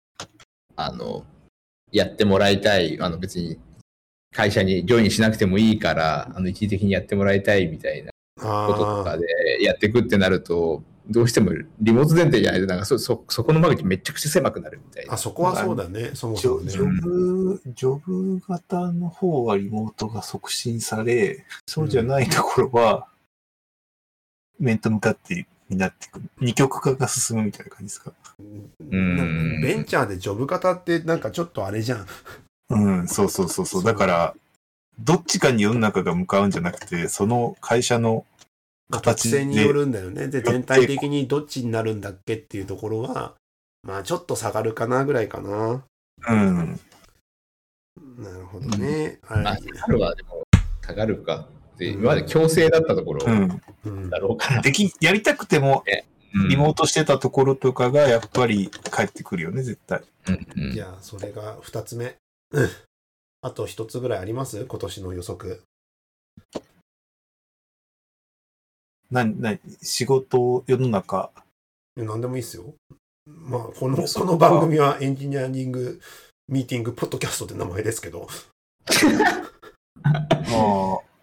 [0.76, 1.24] あの、
[1.90, 3.58] やってもらいたい、あの別に
[4.32, 9.04] 会社にジョインしなくてもいいから、あの一時的にやってもらいたいみたいなことと。
[9.04, 11.50] かでやっていくってなると、どうしても
[11.80, 15.14] リモート前提じゃないと、なんかそそそこの間口めちゃくちゃ狭くなるみたいな。
[15.14, 16.10] あ、そこはそうだね。
[16.14, 16.78] そもジそもねョジ。
[16.78, 23.08] ョブ、ジョブ型の方はリモートが促進され、そうじゃないところは、
[24.60, 26.24] 面と向かってになってくる。
[26.40, 28.12] 二極化が進むみたいな感じですか？
[28.82, 32.06] んなんかベンチャーでジョブ型ってなんかちょっとあれじゃん。
[32.70, 33.84] うん、そうそうそうそう。
[33.84, 34.34] だから、
[35.00, 38.31] どっちかに世の中が向かうんじゃなくて、その会社の特
[39.00, 40.28] 形性によで、るんだよね。
[40.28, 43.34] で、全体的にどっちになるんだっけっていうところは、
[43.82, 45.84] まあちょっと下がるかなぐらいかな。
[46.28, 46.80] うん。
[48.18, 49.18] なるほどね。
[49.26, 50.42] あ、はい下がるはでも、
[50.82, 51.48] 下がるか。
[51.78, 53.60] で今まで強制だったところうん。
[53.84, 54.62] うんだろうから。
[54.62, 60.00] でき、やりたくても、うんリモートしてたところとかが、やっぱり帰ってくるよね、絶対。
[60.28, 62.16] うんうんじゃあ、それが二つ目。
[62.52, 62.68] うん
[63.44, 64.64] あと一つぐらいあります？
[64.64, 65.62] 今年の予測。
[69.12, 71.30] な、な、仕事、世の中、
[71.96, 72.74] 何でもいいですよ。
[73.26, 76.00] まあ、この、 この番組はエンジニアリング
[76.48, 78.26] ミーティングポッドキャストって名前ですけど、
[80.02, 80.12] あ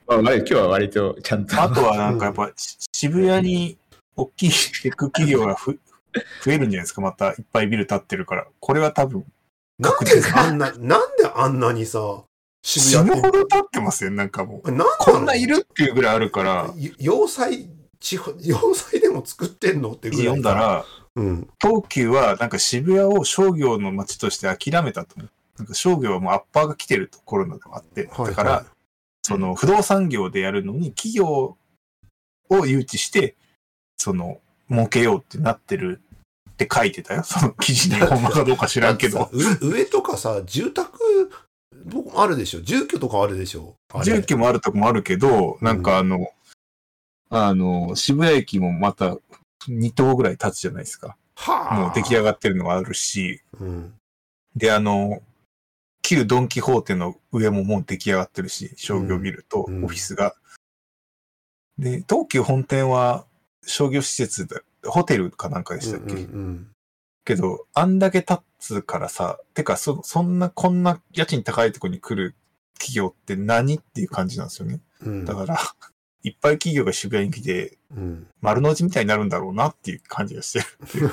[0.08, 1.60] まあ、割今日は割とちゃんと。
[1.60, 3.78] ああとはなんかやっぱ、し渋谷に
[4.16, 4.56] 大きいテ
[4.92, 5.80] ック企業がふ
[6.44, 7.02] 増えるんじゃないですか。
[7.02, 8.48] またいっぱいビル建ってるから。
[8.60, 9.26] これは多分、
[9.80, 12.24] なんであんな、なんであんなにさ、
[12.64, 14.12] 死渋谷ってぬほど建ってますよ。
[14.12, 14.72] なんかもう。
[14.72, 17.68] なんこんないるっていうぐらいあるから、よ要塞、
[18.00, 20.86] 地方、 要塞でも作ってんのってぐらいさ読んだ、ら、
[21.16, 21.50] うん。
[21.62, 25.30] 東急はなんか渋谷を商業の街として諦めたと思う。
[25.58, 28.06] なんか商業はもうアッパーが来てるとコロナでもあって。
[28.06, 28.66] だから、はい
[29.30, 31.56] その不動産業でやるのに企業
[32.50, 33.36] を誘致して、
[33.98, 34.40] その、
[34.72, 36.02] 儲けようってなってる
[36.50, 37.24] って書いてたよ。
[37.24, 39.30] その記事にほんまかどうか知らんけど。
[39.34, 41.30] 上上とかさ、住宅、
[41.86, 46.32] どこあるでしょ住居とかあるでしょ住居もあるとこもあるけど、なんかあの、
[47.30, 49.18] あの、渋谷駅もまた
[49.68, 51.16] 2棟ぐらい経つじゃないですか。
[51.36, 51.80] はあ。
[51.80, 53.94] もう出来上がってるのがあるし、うん。
[54.56, 55.22] で、あの、
[56.02, 60.36] 旧ドンキホーテの上ももう出来上がってるし、商業ビルとオうんフィスが。
[61.78, 63.26] で、東急本店は
[63.64, 66.68] 商業施設で、ホテルかなんかでしたっけ、うんうん
[67.30, 72.34] けど、あんだけ立つからさ、てか、そ、そんな、こんな家賃高いとこに来る
[72.74, 74.82] 企業って何っていう感じなんですよね。
[75.02, 75.26] うん。
[75.26, 75.60] だから、
[76.24, 78.28] いっぱい企業が渋谷に来て、うん。
[78.42, 80.60] 丸の内みたいになるんだろうなっていう感じがして
[81.00, 81.10] る。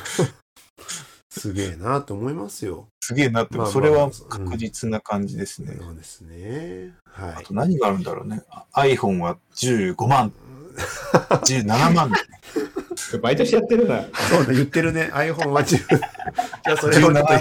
[1.30, 2.88] すげえなと思いますよ。
[3.00, 5.76] すげえなって、まあまあそれは確実な感じですね。
[5.78, 6.94] そうですね。
[7.04, 7.34] はい。
[7.36, 8.42] あと何があるんだろうね。
[8.74, 10.32] iPhone は15万、
[11.28, 12.10] 17万、
[13.22, 14.02] 毎年やってるな。
[14.02, 15.10] そうね、言ってるね。
[15.12, 15.86] iPhone は10。
[15.86, 17.40] じゃあそれをちょっと17万。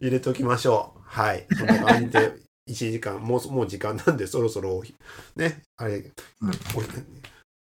[0.00, 1.00] 入れときましょう。
[1.04, 1.46] はい。
[1.56, 2.32] そんな感じで、
[2.68, 4.82] 1時間、もう、もう時間なんで、そろそろ
[5.36, 6.00] ね、あれ、う
[6.46, 6.50] ん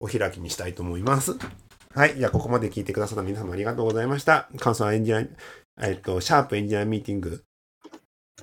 [0.00, 1.36] お、お開きにしたいと思います。
[1.94, 2.16] はい。
[2.16, 4.48] じゃあ、ここまで聞いてくださった皆様ありがとうございました。
[4.58, 5.26] 感想はエンジニア、
[5.82, 7.42] えっと、シャープエンジニアミーティング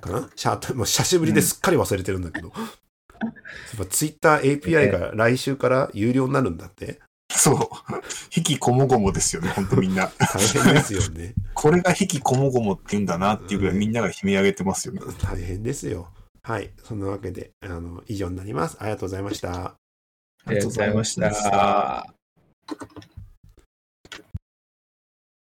[0.02, 0.30] かな？
[0.36, 2.50] シャープ、もう久しぶりですっかり忘れてるんだけど。
[2.50, 7.00] やっぱツイッター API が来週から有料になるんだって。
[7.32, 7.58] そう。
[8.36, 10.12] 引きこもごもですよね、ほんとみんな。
[10.20, 11.34] 大変ですよね。
[11.54, 15.02] これが引きこもごもって言うんだなっていうぐらいみんなが悲鳴上げてますよね。
[15.24, 16.12] 大変ですよ。
[16.48, 16.72] はい。
[16.82, 18.78] そんなわけで、あの、以上になります。
[18.80, 19.50] ありがとうございました。
[19.52, 19.78] あ
[20.48, 22.08] りがとうございました。